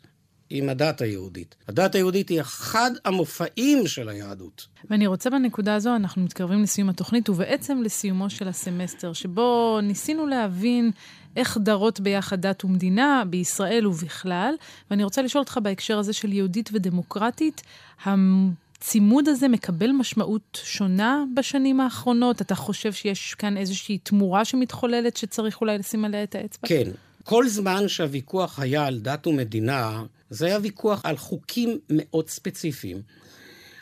עם 0.51 0.69
הדת 0.69 1.01
היהודית. 1.01 1.55
הדת 1.67 1.95
היהודית 1.95 2.29
היא 2.29 2.41
אחד 2.41 2.91
המופעים 3.05 3.87
של 3.87 4.09
היהדות. 4.09 4.67
ואני 4.89 5.07
רוצה 5.07 5.29
בנקודה 5.29 5.75
הזו, 5.75 5.95
אנחנו 5.95 6.21
מתקרבים 6.23 6.63
לסיום 6.63 6.89
התוכנית, 6.89 7.29
ובעצם 7.29 7.81
לסיומו 7.83 8.29
של 8.29 8.47
הסמסטר, 8.47 9.13
שבו 9.13 9.79
ניסינו 9.83 10.27
להבין 10.27 10.91
איך 11.35 11.57
דרות 11.61 11.99
ביחד 11.99 12.41
דת 12.41 12.65
ומדינה 12.65 13.23
בישראל 13.29 13.87
ובכלל, 13.87 14.53
ואני 14.91 15.03
רוצה 15.03 15.21
לשאול 15.21 15.41
אותך 15.41 15.59
בהקשר 15.63 15.99
הזה 15.99 16.13
של 16.13 16.33
יהודית 16.33 16.69
ודמוקרטית, 16.73 17.61
הצימוד 18.05 19.27
הזה 19.27 19.47
מקבל 19.47 19.91
משמעות 19.91 20.61
שונה 20.63 21.23
בשנים 21.35 21.79
האחרונות? 21.79 22.41
אתה 22.41 22.55
חושב 22.55 22.93
שיש 22.93 23.33
כאן 23.33 23.57
איזושהי 23.57 23.97
תמורה 23.97 24.45
שמתחוללת 24.45 25.17
שצריך 25.17 25.61
אולי 25.61 25.77
לשים 25.77 26.05
עליה 26.05 26.23
את 26.23 26.35
האצבע? 26.35 26.67
כן. 26.67 26.91
כל 27.23 27.47
זמן 27.47 27.87
שהוויכוח 27.87 28.59
היה 28.59 28.85
על 28.85 28.99
דת 28.99 29.27
ומדינה, 29.27 30.03
זה 30.31 30.45
היה 30.45 30.57
ויכוח 30.61 31.01
על 31.03 31.17
חוקים 31.17 31.79
מאוד 31.89 32.29
ספציפיים. 32.29 33.01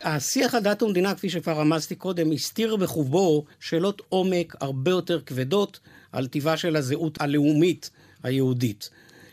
השיח 0.01 0.55
על 0.55 0.63
דת 0.63 0.83
ומדינה, 0.83 1.15
כפי 1.15 1.29
שכבר 1.29 1.59
רמזתי 1.59 1.95
קודם, 1.95 2.31
הסתיר 2.31 2.75
בחובו 2.75 3.45
שאלות 3.59 4.01
עומק 4.09 4.55
הרבה 4.61 4.91
יותר 4.91 5.21
כבדות 5.21 5.79
על 6.11 6.27
טיבה 6.27 6.57
של 6.57 6.75
הזהות 6.75 7.21
הלאומית 7.21 7.89
היהודית. 8.23 8.89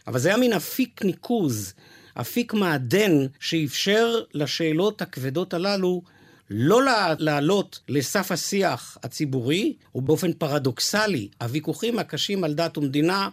אבל 0.06 0.18
זה 0.18 0.28
היה 0.28 0.36
מין 0.36 0.52
אפיק 0.52 1.04
ניקוז, 1.04 1.74
אפיק 2.20 2.54
מעדן, 2.54 3.12
שאפשר 3.40 4.20
לשאלות 4.34 5.02
הכבדות 5.02 5.54
הללו 5.54 6.02
לא 6.50 6.80
לעלות 7.18 7.80
לסף 7.88 8.32
השיח 8.32 8.98
הציבורי, 9.02 9.76
ובאופן 9.94 10.32
פרדוקסלי, 10.32 11.28
הוויכוחים 11.40 11.98
הקשים 11.98 12.44
על 12.44 12.54
דת 12.54 12.78
ומדינה 12.78 13.28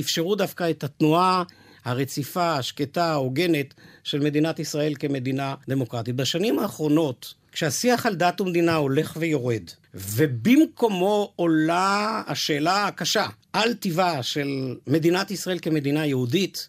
אפשרו 0.00 0.34
דווקא 0.34 0.70
את 0.70 0.84
התנועה 0.84 1.42
הרציפה, 1.84 2.56
השקטה, 2.56 3.04
ההוגנת 3.04 3.74
של 4.04 4.20
מדינת 4.20 4.58
ישראל 4.58 4.94
כמדינה 4.98 5.54
דמוקרטית. 5.68 6.16
בשנים 6.16 6.58
האחרונות, 6.58 7.34
כשהשיח 7.52 8.06
על 8.06 8.14
דת 8.14 8.40
ומדינה 8.40 8.74
הולך 8.74 9.16
ויורד, 9.20 9.62
ובמקומו 9.94 11.32
עולה 11.36 12.22
השאלה 12.26 12.86
הקשה 12.86 13.26
על 13.52 13.74
טיבה 13.74 14.22
של 14.22 14.76
מדינת 14.86 15.30
ישראל 15.30 15.58
כמדינה 15.62 16.06
יהודית, 16.06 16.68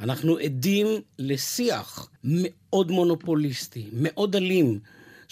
אנחנו 0.00 0.38
עדים 0.38 0.86
לשיח 1.18 2.08
מאוד 2.24 2.90
מונופוליסטי, 2.90 3.88
מאוד 3.92 4.36
אלים, 4.36 4.78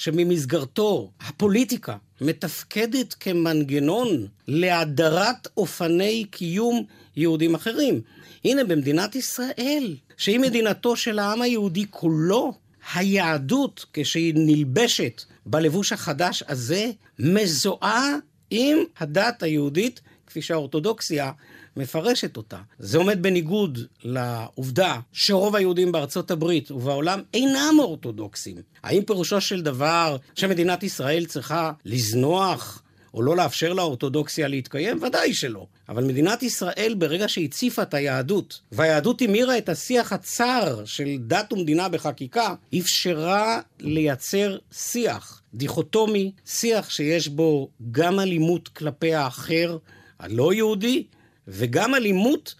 שממסגרתו 0.00 1.10
הפוליטיקה 1.20 1.96
מתפקדת 2.20 3.14
כמנגנון 3.20 4.26
להדרת 4.48 5.48
אופני 5.56 6.24
קיום 6.30 6.84
יהודים 7.16 7.54
אחרים. 7.54 8.00
הנה, 8.44 8.64
במדינת 8.64 9.14
ישראל, 9.14 9.96
שהיא 10.16 10.40
מדינתו 10.40 10.96
של 10.96 11.18
העם 11.18 11.42
היהודי 11.42 11.86
כולו, 11.90 12.52
היהדות, 12.94 13.84
כשהיא 13.92 14.34
נלבשת 14.36 15.22
בלבוש 15.46 15.92
החדש 15.92 16.42
הזה, 16.48 16.90
מזוהה 17.18 18.16
עם 18.50 18.78
הדת 18.98 19.42
היהודית, 19.42 20.00
כפי 20.26 20.42
שהאורתודוקסיה 20.42 21.32
מפרשת 21.80 22.36
אותה. 22.36 22.58
זה 22.78 22.98
עומד 22.98 23.22
בניגוד 23.22 23.78
לעובדה 24.02 25.00
שרוב 25.12 25.56
היהודים 25.56 25.92
בארצות 25.92 26.30
הברית 26.30 26.70
ובעולם 26.70 27.22
אינם 27.34 27.74
אורתודוקסים. 27.78 28.56
האם 28.82 29.02
פירושו 29.02 29.40
של 29.40 29.62
דבר 29.62 30.16
שמדינת 30.34 30.82
ישראל 30.82 31.26
צריכה 31.26 31.72
לזנוח 31.84 32.82
או 33.14 33.22
לא 33.22 33.36
לאפשר 33.36 33.72
לאורתודוקסיה 33.72 34.48
להתקיים? 34.48 35.02
ודאי 35.02 35.34
שלא. 35.34 35.66
אבל 35.88 36.04
מדינת 36.04 36.42
ישראל, 36.42 36.94
ברגע 36.98 37.28
שהציפה 37.28 37.82
את 37.82 37.94
היהדות, 37.94 38.60
והיהדות 38.72 39.22
המירה 39.22 39.58
את 39.58 39.68
השיח 39.68 40.12
הצר 40.12 40.84
של 40.84 41.08
דת 41.18 41.52
ומדינה 41.52 41.88
בחקיקה, 41.88 42.54
אפשרה 42.78 43.60
לייצר 43.80 44.58
שיח 44.72 45.42
דיכוטומי, 45.54 46.32
שיח 46.46 46.90
שיש 46.90 47.28
בו 47.28 47.68
גם 47.90 48.20
אלימות 48.20 48.68
כלפי 48.68 49.14
האחר, 49.14 49.78
הלא 50.18 50.52
יהודי, 50.54 51.04
וגם 51.50 51.94
אלימות 51.94 52.54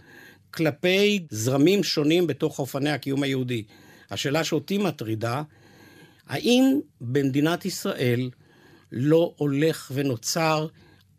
כלפי 0.51 1.27
זרמים 1.31 1.83
שונים 1.85 2.27
בתוך 2.27 2.59
אופני 2.59 2.91
הקיום 2.91 3.23
היהודי. 3.23 3.63
השאלה 4.11 4.45
שאותי 4.45 4.79
מטרידה, 4.79 5.43
האם 6.29 6.81
במדינת 7.01 7.65
ישראל 7.65 8.31
לא 8.93 9.35
הולך 9.37 9.93
ונוצר 9.95 10.67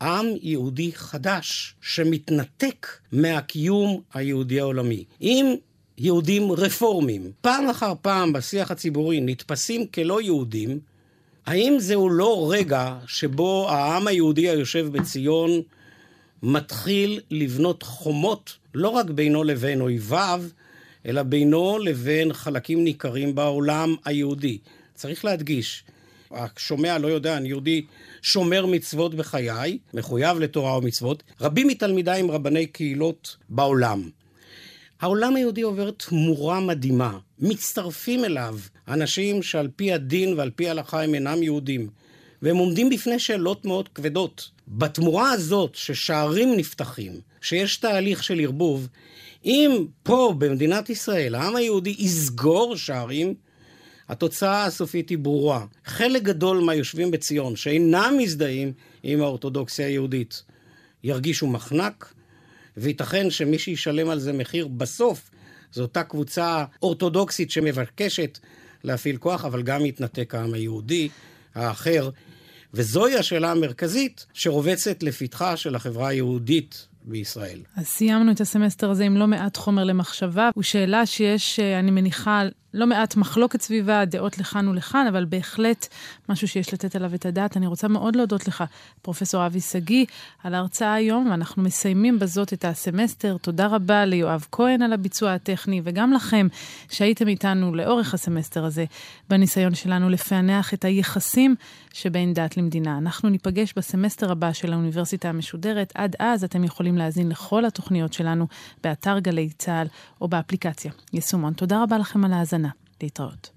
עם 0.02 0.26
יהודי 0.42 0.92
חדש 0.94 1.76
שמתנתק 1.82 2.88
מהקיום 3.12 4.02
היהודי 4.14 4.60
העולמי? 4.60 5.06
אם 5.22 5.56
יהודים 5.98 6.52
רפורמים 6.52 7.32
פעם 7.42 7.70
אחר 7.70 7.94
פעם 8.02 8.34
בשיח 8.34 8.72
הציבורי 8.72 9.22
נתפסים 9.22 9.88
כלא 9.88 10.22
יהודים, 10.22 10.80
האם 11.46 11.76
זהו 11.80 12.10
לא 12.10 12.48
רגע 12.52 12.98
שבו 13.08 13.70
העם 13.70 14.08
היהודי 14.08 14.50
היושב 14.50 14.88
בציון 14.92 15.52
מתחיל 16.44 17.20
לבנות 17.32 17.84
חומות 17.84 18.58
לא 18.74 18.90
רק 18.90 19.10
בינו 19.10 19.44
לבין 19.44 19.82
אויביו, 19.82 20.44
אלא 21.06 21.24
בינו 21.24 21.78
לבין 21.80 22.34
חלקים 22.34 22.84
ניכרים 22.84 23.36
בעולם 23.36 23.96
היהודי. 24.06 24.58
צריך 24.96 25.26
להדגיש, 25.26 25.84
השומע 26.32 26.98
לא 26.98 27.08
יודע, 27.08 27.38
אני 27.38 27.48
יהודי 27.48 27.86
שומר 28.22 28.66
מצוות 28.66 29.16
בחיי, 29.16 29.78
מחויב 29.94 30.40
לתורה 30.40 30.78
ומצוות, 30.78 31.24
רבים 31.42 31.68
מתלמידיי 31.68 32.20
הם 32.20 32.32
רבני 32.32 32.66
קהילות 32.66 33.38
בעולם. 33.50 34.10
העולם 35.02 35.36
היהודי 35.36 35.62
עובר 35.62 35.92
תמורה 35.92 36.60
מדהימה. 36.60 37.18
מצטרפים 37.40 38.26
אליו 38.26 38.58
אנשים 38.88 39.44
שעל 39.44 39.70
פי 39.76 39.94
הדין 39.94 40.34
ועל 40.38 40.50
פי 40.50 40.68
ההלכה 40.68 41.04
הם 41.04 41.16
אינם 41.16 41.44
יהודים. 41.44 41.90
והם 42.42 42.58
עומדים 42.58 42.90
בפני 42.90 43.20
שאלות 43.20 43.66
מאוד 43.66 43.90
כבדות. 43.90 44.50
בתמורה 44.68 45.32
הזאת, 45.32 45.76
ששערים 45.76 46.58
נפתחים, 46.58 47.22
שיש 47.42 47.78
תהליך 47.78 48.24
של 48.24 48.40
ערבוב, 48.40 48.88
אם 49.46 49.86
פה 50.04 50.34
במדינת 50.38 50.90
ישראל 50.90 51.36
העם 51.36 51.56
היהודי 51.56 51.96
יסגור 52.00 52.76
שערים, 52.78 53.34
התוצאה 54.10 54.66
הסופית 54.66 55.10
היא 55.10 55.18
ברורה. 55.18 55.66
חלק 55.86 56.22
גדול 56.22 56.60
מהיושבים 56.60 57.12
בציון, 57.12 57.56
שאינם 57.56 58.14
מזדהים 58.18 58.74
עם 59.04 59.22
האורתודוקסיה 59.22 59.88
היהודית, 59.88 60.44
ירגישו 61.04 61.48
מחנק, 61.48 62.14
וייתכן 62.78 63.30
שמי 63.30 63.60
שישלם 63.60 64.10
על 64.10 64.20
זה 64.20 64.34
מחיר 64.34 64.68
בסוף, 64.68 65.30
זו 65.74 65.82
אותה 65.82 66.04
קבוצה 66.04 66.66
אורתודוקסית 66.82 67.52
שמבקשת 67.52 68.40
להפעיל 68.84 69.18
כוח, 69.18 69.46
אבל 69.46 69.62
גם 69.62 69.86
יתנתק 69.86 70.36
העם 70.36 70.54
היהודי 70.54 71.10
האחר. 71.56 72.10
וזוהי 72.74 73.18
השאלה 73.18 73.52
המרכזית 73.52 74.26
שרובצת 74.34 75.04
לפתחה 75.04 75.58
של 75.58 75.76
החברה 75.76 76.08
היהודית 76.08 76.88
בישראל. 77.04 77.60
אז 77.76 77.86
סיימנו 77.86 78.32
את 78.32 78.42
הסמסטר 78.42 78.90
הזה 78.90 79.04
עם 79.04 79.18
לא 79.18 79.28
מעט 79.28 79.58
חומר 79.58 79.84
למחשבה, 79.84 80.50
ושאלה 80.58 81.06
שיש, 81.06 81.60
אה, 81.60 81.80
אני 81.80 81.92
מניחה, 81.92 82.44
לא 82.74 82.88
מעט 82.88 83.16
מחלוקת 83.16 83.62
סביבה, 83.62 84.06
דעות 84.06 84.38
לכאן 84.38 84.68
ולכאן, 84.68 85.08
אבל 85.10 85.26
בהחלט 85.26 85.88
משהו 86.30 86.48
שיש 86.48 86.74
לתת 86.74 86.96
עליו 86.96 87.16
את 87.16 87.26
הדעת. 87.26 87.58
אני 87.58 87.68
רוצה 87.68 87.88
מאוד 87.88 88.16
להודות 88.16 88.48
לך, 88.48 88.64
פרופ' 89.02 89.36
אבי 89.36 89.62
שגיא, 89.62 90.06
על 90.44 90.54
ההרצאה 90.54 90.94
היום, 90.94 91.28
ואנחנו 91.32 91.64
מסיימים 91.64 92.20
בזאת 92.20 92.54
את 92.54 92.66
הסמסטר. 92.66 93.38
תודה 93.42 93.68
רבה 93.68 94.06
ליואב 94.06 94.46
כהן 94.52 94.82
על 94.82 94.94
הביצוע 94.94 95.34
הטכני, 95.34 95.82
וגם 95.84 96.14
לכם 96.14 96.48
שהייתם 96.92 97.28
איתנו 97.28 97.76
לאורך 97.76 98.14
הסמסטר 98.14 98.66
הזה, 98.66 98.86
בניסיון 99.30 99.76
שלנו 99.76 100.10
לפענח 100.10 100.74
את 100.74 100.86
היחסים 100.86 101.56
שבין 101.94 102.34
דת 102.34 102.58
למדינה. 102.58 102.98
אנחנו 102.98 103.30
ניפגש 103.30 103.74
בסמסטר 103.78 104.32
הבא 104.32 104.54
של 104.54 104.74
האוניברסיטה 104.74 105.30
המשודרת. 105.30 105.92
עד 105.96 106.16
אז 106.20 106.44
אתם 106.44 106.64
יכולים 106.64 106.91
להאזין 106.98 107.30
לכל 107.30 107.66
התוכניות 107.66 108.14
שלנו 108.14 108.48
באתר 108.84 109.20
גלי 109.20 109.50
צה"ל 109.58 109.88
או 110.22 110.28
באפליקציה 110.28 110.92
יישומון. 111.14 111.54
תודה 111.54 111.84
רבה 111.84 111.98
לכם 111.98 112.26
על 112.26 112.34
ההאזנה. 112.34 112.70
להתראות. 113.04 113.50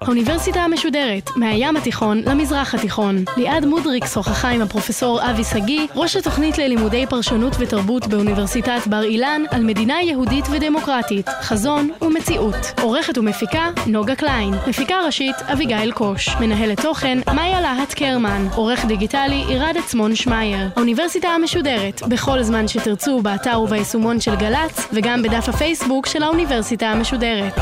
האוניברסיטה 0.00 0.60
המשודרת, 0.60 1.30
מהים 1.36 1.76
התיכון 1.76 2.22
למזרח 2.26 2.74
התיכון. 2.74 3.24
ליעד 3.36 3.64
מודריק 3.64 4.06
שוחחה 4.06 4.48
עם 4.48 4.62
הפרופסור 4.62 5.30
אבי 5.30 5.44
שגיא, 5.44 5.86
ראש 5.94 6.16
התוכנית 6.16 6.58
ללימודי 6.58 7.06
פרשנות 7.06 7.56
ותרבות 7.58 8.06
באוניברסיטת 8.06 8.86
בר 8.86 9.02
אילן, 9.02 9.42
על 9.50 9.64
מדינה 9.64 10.02
יהודית 10.02 10.44
ודמוקרטית, 10.50 11.28
חזון 11.28 11.90
ומציאות. 12.02 12.80
עורכת 12.82 13.18
ומפיקה, 13.18 13.68
נוגה 13.86 14.14
קליין. 14.14 14.54
מפיקה 14.66 14.94
ראשית, 15.06 15.36
אביגיל 15.52 15.92
קוש. 15.92 16.28
מנהלת 16.40 16.80
תוכן, 16.80 17.18
מאיה 17.34 17.60
להט 17.60 17.94
קרמן. 17.94 18.46
עורך 18.54 18.84
דיגיטלי, 18.84 19.44
עירד 19.48 19.74
עצמון 19.78 20.14
שמייר. 20.14 20.68
האוניברסיטה 20.76 21.28
המשודרת, 21.28 22.02
בכל 22.08 22.42
זמן 22.42 22.68
שתרצו, 22.68 23.20
באתר 23.22 23.60
וביישומון 23.60 24.20
של 24.20 24.34
גל"צ, 24.36 24.88
וגם 24.92 25.22
בדף 25.22 25.48
הפייסבוק 25.48 26.06
של 26.06 26.22
האוניברסיטה 26.22 26.86
המשודרת. 26.86 27.58